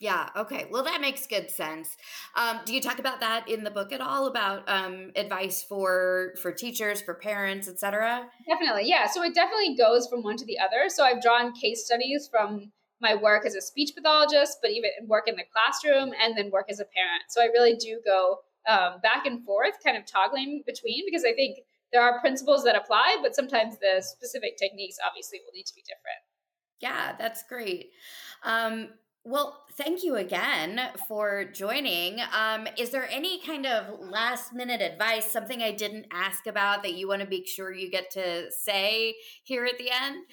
Yeah. 0.00 0.30
Okay. 0.34 0.66
Well, 0.70 0.82
that 0.84 1.02
makes 1.02 1.26
good 1.26 1.50
sense. 1.50 1.94
Um, 2.34 2.60
do 2.64 2.74
you 2.74 2.80
talk 2.80 2.98
about 2.98 3.20
that 3.20 3.46
in 3.50 3.64
the 3.64 3.70
book 3.70 3.92
at 3.92 4.00
all 4.00 4.26
about 4.26 4.66
um, 4.66 5.12
advice 5.14 5.62
for 5.62 6.32
for 6.40 6.52
teachers, 6.52 7.02
for 7.02 7.14
parents, 7.14 7.68
etc.? 7.68 8.26
Definitely. 8.48 8.88
Yeah. 8.88 9.06
So 9.06 9.22
it 9.22 9.34
definitely 9.34 9.76
goes 9.76 10.08
from 10.08 10.22
one 10.22 10.38
to 10.38 10.46
the 10.46 10.58
other. 10.58 10.88
So 10.88 11.04
I've 11.04 11.20
drawn 11.20 11.52
case 11.52 11.84
studies 11.84 12.28
from 12.30 12.72
my 13.02 13.14
work 13.14 13.44
as 13.44 13.54
a 13.54 13.60
speech 13.60 13.92
pathologist, 13.94 14.58
but 14.62 14.70
even 14.70 14.90
work 15.06 15.28
in 15.28 15.36
the 15.36 15.44
classroom 15.52 16.14
and 16.18 16.36
then 16.36 16.50
work 16.50 16.66
as 16.70 16.80
a 16.80 16.84
parent. 16.84 17.24
So 17.28 17.42
I 17.42 17.46
really 17.46 17.76
do 17.76 18.00
go 18.04 18.38
um, 18.68 19.00
back 19.02 19.26
and 19.26 19.44
forth, 19.44 19.74
kind 19.84 19.96
of 19.96 20.06
toggling 20.06 20.62
between, 20.66 21.04
because 21.06 21.24
I 21.24 21.32
think 21.32 21.58
there 21.92 22.02
are 22.02 22.20
principles 22.20 22.64
that 22.64 22.76
apply, 22.76 23.18
but 23.22 23.34
sometimes 23.34 23.76
the 23.78 24.02
specific 24.02 24.56
techniques 24.56 24.96
obviously 25.06 25.40
will 25.44 25.52
need 25.54 25.66
to 25.66 25.74
be 25.74 25.82
different. 25.82 26.20
Yeah, 26.80 27.14
that's 27.18 27.42
great. 27.42 27.90
Um, 28.44 28.90
well, 29.24 29.64
thank 29.76 30.02
you 30.02 30.16
again 30.16 30.80
for 31.06 31.44
joining. 31.44 32.20
Um, 32.34 32.66
is 32.78 32.90
there 32.90 33.08
any 33.10 33.40
kind 33.40 33.66
of 33.66 34.00
last 34.00 34.54
minute 34.54 34.80
advice, 34.80 35.30
something 35.30 35.62
I 35.62 35.72
didn't 35.72 36.06
ask 36.10 36.46
about 36.46 36.82
that 36.82 36.94
you 36.94 37.06
want 37.06 37.20
to 37.22 37.28
make 37.28 37.46
sure 37.46 37.72
you 37.72 37.90
get 37.90 38.10
to 38.12 38.50
say 38.50 39.14
here 39.42 39.66
at 39.66 39.78
the 39.78 39.90
end? 39.90 40.24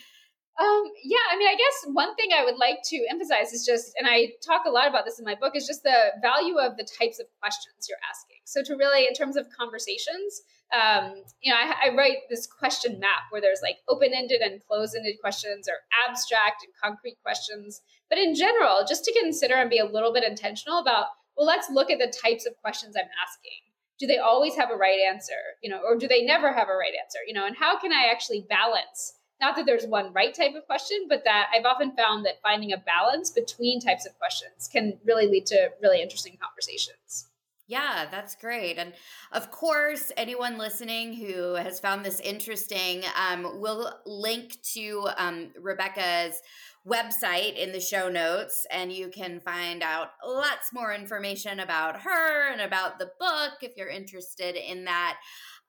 Um, 0.60 0.86
yeah, 1.04 1.22
I 1.32 1.38
mean, 1.38 1.48
I 1.48 1.56
guess 1.56 1.94
one 1.94 2.16
thing 2.16 2.30
I 2.36 2.44
would 2.44 2.58
like 2.58 2.80
to 2.86 3.06
emphasize 3.12 3.54
is 3.54 3.64
just, 3.64 3.94
and 3.98 4.08
I 4.10 4.34
talk 4.44 4.64
a 4.66 4.72
lot 4.72 4.88
about 4.88 5.06
this 5.06 5.20
in 5.20 5.26
my 5.26 5.36
book, 5.36 5.56
is 5.56 5.68
just 5.68 5.84
the 5.84 6.14
value 6.20 6.58
of 6.58 6.78
the 6.78 6.88
types 6.98 7.20
of 7.20 7.28
questions 7.40 7.86
you're 7.88 8.02
asking. 8.10 8.38
So, 8.46 8.64
to 8.64 8.76
really, 8.76 9.06
in 9.06 9.14
terms 9.14 9.38
of 9.38 9.46
conversations, 9.56 10.42
um, 10.74 11.24
you 11.42 11.54
know, 11.54 11.58
I, 11.58 11.90
I, 11.90 11.96
write 11.96 12.28
this 12.30 12.46
question 12.46 13.00
map 13.00 13.30
where 13.30 13.40
there's 13.40 13.62
like 13.64 13.78
open 13.88 14.12
ended 14.14 14.42
and 14.42 14.60
closed 14.68 14.96
ended 14.98 15.16
questions 15.22 15.70
or 15.70 15.76
abstract 16.10 16.66
and 16.66 16.74
concrete 16.84 17.18
questions. 17.24 17.82
But 18.10 18.20
in 18.20 18.36
general, 18.36 18.84
just 18.86 19.06
to 19.06 19.14
consider 19.22 19.56
and 19.56 19.70
be 19.70 19.80
a 19.80 19.86
little 19.86 20.12
bit 20.12 20.26
intentional 20.26 20.80
about, 20.80 21.08
well, 21.38 21.48
let's 21.48 21.70
look 21.70 21.90
at 21.90 22.00
the 22.00 22.12
types 22.12 22.46
of 22.46 22.58
questions 22.62 22.96
I'm 22.98 23.10
asking. 23.26 23.64
Do 23.98 24.08
they 24.08 24.18
always 24.18 24.56
have 24.56 24.70
a 24.70 24.76
right 24.76 25.00
answer? 25.10 25.40
You 25.62 25.70
know, 25.70 25.82
or 25.86 25.96
do 25.96 26.08
they 26.08 26.26
never 26.26 26.52
have 26.52 26.68
a 26.68 26.76
right 26.76 26.94
answer? 27.02 27.20
You 27.26 27.34
know, 27.34 27.46
and 27.46 27.56
how 27.56 27.80
can 27.80 27.94
I 27.94 28.10
actually 28.12 28.46
balance 28.50 29.14
not 29.40 29.56
that 29.56 29.66
there's 29.66 29.86
one 29.86 30.14
right 30.14 30.34
type 30.34 30.56
of 30.56 30.66
question, 30.66 31.06
but 31.08 31.24
that 31.26 31.48
I've 31.56 31.66
often 31.66 31.96
found 31.96 32.26
that 32.26 32.42
finding 32.42 32.74
a 32.74 32.78
balance 32.78 33.30
between 33.30 33.80
types 33.80 34.06
of 34.06 34.18
questions 34.18 34.68
can 34.72 34.98
really 35.06 35.28
lead 35.28 35.46
to 35.48 35.70
really 35.82 36.02
interesting 36.02 36.38
conversations. 36.42 37.28
Yeah, 37.68 38.06
that's 38.10 38.36
great. 38.36 38.78
And 38.78 38.94
of 39.34 39.52
course, 39.52 40.12
anyone 40.16 40.58
listening 40.58 41.14
who 41.14 41.56
has 41.56 41.82
found 41.82 42.06
this 42.06 42.22
interesting, 42.22 43.04
um, 43.20 43.60
we'll 43.60 43.94
link 44.06 44.56
to 44.74 45.10
um, 45.18 45.52
Rebecca's 45.60 46.42
website 46.88 47.58
in 47.58 47.74
the 47.74 47.82
show 47.82 48.08
notes, 48.08 48.66
and 48.72 48.94
you 48.94 49.10
can 49.10 49.42
find 49.42 49.84
out 49.84 50.12
lots 50.26 50.72
more 50.72 50.94
information 50.94 51.60
about 51.60 52.02
her 52.02 52.50
and 52.50 52.62
about 52.62 53.00
the 53.00 53.12
book 53.20 53.56
if 53.62 53.76
you're 53.76 53.90
interested 53.90 54.56
in 54.56 54.86
that. 54.86 55.18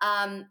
Um, 0.00 0.46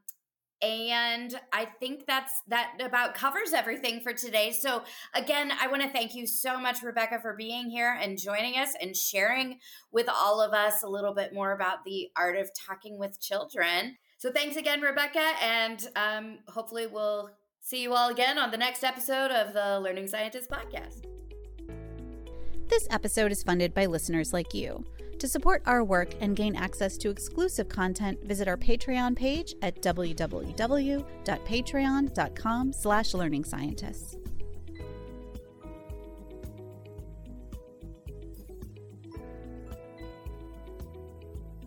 and 0.62 1.40
i 1.54 1.66
think 1.66 2.06
that's 2.08 2.42
that 2.48 2.74
about 2.80 3.14
covers 3.14 3.54
everything 3.54 4.00
for 4.00 4.14
today. 4.14 4.52
So 4.52 4.84
again 5.14 5.52
i 5.62 5.68
want 5.68 5.84
to 5.84 5.90
thank 5.90 6.16
you 6.16 6.26
so 6.26 6.60
much 6.60 6.82
rebecca 6.82 7.20
for 7.22 7.36
being 7.36 7.70
here 7.70 7.98
and 8.02 8.18
joining 8.18 8.56
us 8.56 8.74
and 8.82 8.96
sharing 8.96 9.60
with 9.92 10.10
all 10.10 10.42
of 10.42 10.54
us 10.54 10.84
a 10.84 10.88
little 10.88 11.14
bit 11.14 11.34
more 11.34 11.52
about 11.54 11.84
the 11.86 12.10
art 12.16 12.38
of 12.38 12.50
talking 12.68 12.98
with 12.98 13.22
children. 13.22 13.98
So 14.18 14.32
thanks 14.32 14.56
again 14.56 14.82
rebecca 14.82 15.34
and 15.42 15.88
um, 15.96 16.40
hopefully 16.48 16.88
we'll 16.88 17.30
see 17.62 17.84
you 17.84 17.94
all 17.94 18.10
again 18.10 18.38
on 18.38 18.50
the 18.50 18.58
next 18.58 18.84
episode 18.84 19.32
of 19.32 19.54
the 19.54 19.80
learning 19.80 20.08
scientist 20.08 20.50
podcast. 20.50 21.06
This 22.68 22.88
episode 22.90 23.32
is 23.32 23.44
funded 23.44 23.74
by 23.74 23.86
listeners 23.86 24.34
like 24.34 24.54
you 24.54 24.86
to 25.20 25.28
support 25.28 25.62
our 25.66 25.84
work 25.84 26.14
and 26.22 26.36
gain 26.36 26.56
access 26.56 26.98
to 26.98 27.10
exclusive 27.10 27.70
content, 27.70 28.24
visit 28.24 28.48
our 28.48 28.58
Patreon 28.58 29.16
page 29.16 29.56
at 29.62 29.82
www.patreon.com 29.82 32.74
slash 32.74 33.14
learning 33.14 33.44
scientists. 33.44 34.18